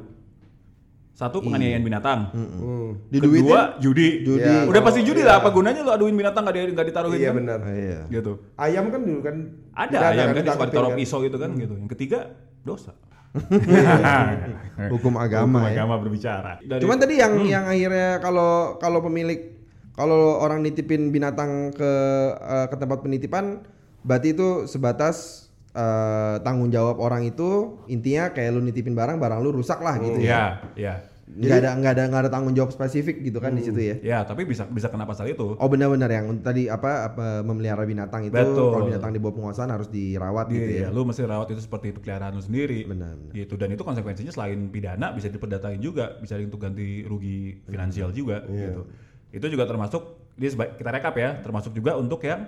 Satu 1.11 1.39
penganiayaan 1.39 1.81
binatang. 1.81 2.33
Hmm. 2.33 2.97
Diduitin. 3.07 3.45
Kedua 3.45 3.61
judi. 3.77 4.09
Judi. 4.23 4.41
Ya. 4.41 4.65
Udah 4.65 4.81
pasti 4.81 5.01
judi 5.01 5.21
Iya. 5.21 5.29
lah. 5.29 5.37
Apa 5.39 5.51
gunanya 5.51 5.81
lu 5.81 5.91
aduin 5.91 6.15
binatang 6.15 6.43
nggak 6.43 6.57
di- 6.57 6.73
nggak 6.73 6.87
ditaruhin 6.89 7.19
Iya 7.19 7.29
kan? 7.29 7.37
benar. 7.37 7.59
Iya. 7.67 7.99
Gitu. 8.09 8.33
Ayam 8.55 8.85
kan 8.89 9.01
dulu 9.01 9.21
kan 9.21 9.37
Ada 9.71 9.91
pidana 9.91 10.09
ayam 10.11 10.27
kan 10.31 10.45
suka 10.49 10.67
ditaruh 10.67 10.91
kan. 10.91 10.97
pisau 10.97 11.19
gitu 11.21 11.37
kan 11.37 11.51
gitu. 11.55 11.75
Yang 11.75 11.91
ketiga 11.91 12.19
dosa. 12.63 12.93
Hukum 14.91 15.15
agama 15.17 15.61
Hukum 15.61 15.67
ya. 15.67 15.73
agama 15.77 15.95
berbicara. 15.99 16.53
Dari- 16.59 16.81
Cuman 16.81 16.97
tadi 16.97 17.15
yang 17.17 17.33
yang 17.45 17.65
akhirnya 17.65 18.19
kalau 18.19 18.51
kalau 18.77 18.99
pemilik 19.01 19.61
kalau 19.93 20.41
orang 20.41 20.61
nitipin 20.61 21.11
binatang 21.11 21.71
ke 21.71 21.91
eh, 22.33 22.67
ke 22.67 22.77
tempat 22.77 22.99
penitipan 23.01 23.61
berarti 24.01 24.33
itu 24.33 24.65
sebatas 24.65 25.47
eh, 25.71 26.37
tanggung 26.43 26.71
jawab 26.71 26.99
orang 26.99 27.23
itu 27.27 27.79
intinya 27.87 28.35
kayak 28.35 28.51
lu 28.55 28.61
nitipin 28.63 28.95
barang 28.95 29.23
barang 29.23 29.39
lu 29.39 29.55
rusak 29.55 29.79
lah 29.79 29.97
gitu 30.03 30.19
ya. 30.23 30.27
Iya, 30.27 30.43
iya. 30.77 30.95
Nggak 31.31 31.59
ada 31.63 31.71
nggak 31.79 31.93
ada 31.95 32.03
nggak 32.11 32.23
ada 32.27 32.31
tanggung 32.35 32.55
jawab 32.59 32.75
spesifik 32.75 33.23
gitu 33.23 33.39
kan 33.39 33.55
di 33.55 33.63
situ 33.63 33.79
ya. 33.79 33.95
Ya, 34.03 34.19
tapi 34.27 34.43
bisa 34.43 34.67
bisa 34.67 34.91
kena 34.91 35.07
pasal 35.07 35.31
itu. 35.31 35.55
Oh 35.63 35.69
benar-benar 35.71 36.11
yang 36.11 36.27
tadi 36.43 36.67
apa, 36.67 37.07
apa 37.07 37.47
memelihara 37.47 37.87
binatang 37.87 38.27
itu 38.27 38.35
Betul. 38.35 38.75
kalau 38.75 38.85
binatang 38.91 39.15
di 39.15 39.23
bawah 39.23 39.39
penguasaan 39.39 39.71
harus 39.71 39.87
dirawat 39.95 40.51
gitu 40.51 40.67
ya. 40.67 40.81
Iya, 40.83 40.89
lu 40.91 41.07
mesti 41.07 41.23
rawat 41.23 41.55
itu 41.55 41.63
seperti 41.63 41.95
itu 41.95 42.03
peliharaan 42.03 42.35
lu 42.35 42.43
sendiri. 42.43 42.83
Benar. 42.83 43.15
Gitu 43.31 43.55
dan 43.55 43.71
itu 43.71 43.83
konsekuensinya 43.87 44.35
selain 44.35 44.59
pidana 44.75 45.15
bisa 45.15 45.31
diperdatain 45.31 45.79
juga, 45.79 46.19
bisa 46.19 46.35
untuk 46.35 46.59
ganti 46.59 47.07
rugi 47.07 47.63
finansial 47.63 48.11
juga 48.11 48.43
Iya. 48.51 48.75
gitu. 48.75 48.83
Itu 49.31 49.47
juga 49.55 49.71
termasuk 49.71 50.35
ini 50.35 50.51
kita 50.51 50.91
rekap 50.91 51.15
ya, 51.15 51.39
termasuk 51.47 51.71
juga 51.79 51.95
untuk 51.95 52.27
yang 52.27 52.43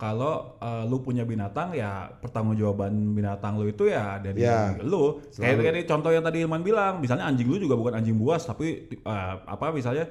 kalau 0.00 0.56
eh, 0.56 0.88
lu 0.88 1.04
punya 1.04 1.22
binatang 1.22 1.76
ya 1.76 2.08
pertanggungjawaban 2.16 2.88
binatang 3.12 3.60
lu 3.60 3.68
itu 3.68 3.84
ya 3.84 4.16
dari 4.16 4.40
Ya, 4.40 4.72
lu. 4.80 5.20
Kayak 5.30 5.60
kayak 5.60 5.84
contoh 5.84 6.08
yang 6.08 6.24
tadi 6.24 6.40
Ilman 6.40 6.64
bilang, 6.64 6.98
misalnya 6.98 7.28
anjing 7.28 7.44
lu 7.44 7.60
juga 7.60 7.76
bukan 7.76 8.00
anjing 8.00 8.16
buas 8.16 8.40
tapi 8.42 8.88
eh, 8.88 9.34
apa 9.44 9.68
misalnya 9.70 10.08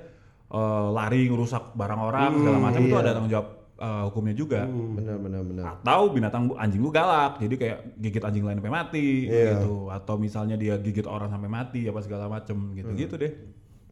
eh, 0.47 0.87
lari 0.93 1.25
ngerusak 1.25 1.73
barang 1.73 1.99
orang 1.99 2.29
segala 2.37 2.57
macam 2.61 2.81
itu 2.81 2.93
iya. 2.93 3.01
ada 3.01 3.11
tanggung 3.11 3.33
jawab 3.33 3.47
eh, 3.79 4.01
hukumnya 4.05 4.35
juga 4.35 4.61
Benar 4.69 5.17
benar 5.17 5.41
benar. 5.41 5.63
atau 5.81 6.01
binatang 6.09 6.43
anjing 6.53 6.81
lu 6.81 6.91
galak 6.91 7.41
jadi 7.41 7.55
kayak 7.55 7.77
gigit 7.97 8.21
anjing 8.21 8.45
lain 8.45 8.61
sampai 8.61 8.69
mati 8.71 9.07
Iya. 9.25 9.57
gitu 9.57 9.89
atau 9.89 10.15
misalnya 10.15 10.53
dia 10.53 10.77
gigit 10.77 11.05
orang 11.05 11.33
sampai 11.33 11.49
mati 11.49 11.81
apa 11.85 11.99
segala 12.01 12.29
macem 12.29 12.77
gitu 12.77 12.91
gitu 12.93 13.15
deh 13.17 13.33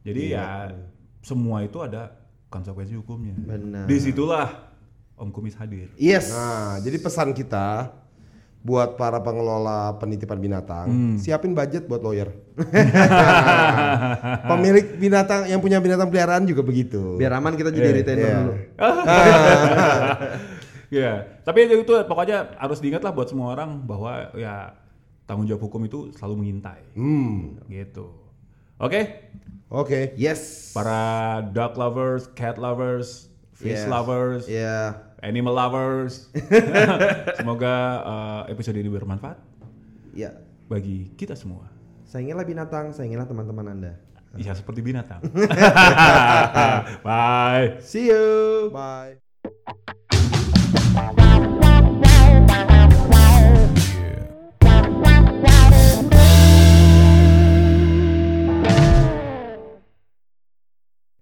jadi 0.04 0.22
ya 0.30 0.46
semua 1.20 1.66
itu 1.66 1.82
ada 1.82 2.14
konsekuensi 2.48 2.94
hukumnya 2.96 3.34
Benar. 3.34 3.90
di 3.90 3.98
situlah 3.98 4.67
om 5.18 5.28
kumis 5.28 5.54
hadir 5.54 5.90
Yes. 5.96 6.30
Nah, 6.30 6.78
jadi 6.80 6.98
pesan 6.98 7.34
kita 7.34 7.90
buat 8.60 8.96
para 8.96 9.18
pengelola 9.18 9.96
penitipan 9.96 10.38
binatang, 10.38 10.86
Hmm. 10.86 11.16
siapin 11.16 11.52
budget 11.52 11.86
buat 11.86 12.00
lawyer. 12.00 12.36
Pemilik 14.50 14.86
binatang 14.98 15.48
yang 15.48 15.58
punya 15.58 15.80
binatang 15.80 16.08
peliharaan 16.08 16.44
juga 16.44 16.62
begitu. 16.62 17.16
Biar 17.16 17.32
aman 17.34 17.54
kita 17.54 17.70
jadi 17.70 17.86
Iya, 17.86 17.96
retainer 17.96 18.22
iya. 18.22 18.38
dulu. 18.38 18.54
ya 20.88 21.12
tapi 21.46 21.68
itu 21.68 21.84
pokoknya 22.02 22.56
harus 22.56 22.80
diingat 22.80 23.02
lah 23.02 23.12
buat 23.12 23.28
semua 23.28 23.52
orang 23.52 23.84
bahwa 23.84 24.32
ya 24.34 24.72
tanggung 25.24 25.44
jawab 25.44 25.64
hukum 25.64 25.84
itu 25.84 26.12
selalu 26.16 26.36
mengintai 26.42 26.84
Hmm. 26.94 27.60
gitu 27.68 28.12
Oke, 28.78 29.26
Oke. 29.68 30.14
Yes. 30.16 30.70
para 30.70 31.42
dog 31.42 31.76
lovers, 31.76 32.30
cat 32.32 32.56
lovers, 32.56 33.26
fish 33.52 33.74
Yes. 33.74 33.90
lovers, 33.90 34.46
Ya 34.46 35.07
animal 35.22 35.54
lovers. 35.54 36.30
Semoga 37.40 37.74
uh, 38.04 38.42
episode 38.52 38.78
ini 38.78 38.90
bermanfaat. 38.90 39.38
Ya. 40.14 40.34
Bagi 40.68 41.14
kita 41.16 41.34
semua. 41.38 41.70
Saya 42.08 42.24
Sayangilah 42.24 42.46
binatang, 42.48 42.86
sayangilah 42.96 43.28
teman-teman 43.28 43.68
Anda. 43.68 43.94
Iya 44.38 44.54
seperti 44.54 44.86
binatang. 44.86 45.24
Bye. 47.08 47.82
See 47.82 48.12
you. 48.12 48.70
Bye. 48.70 49.20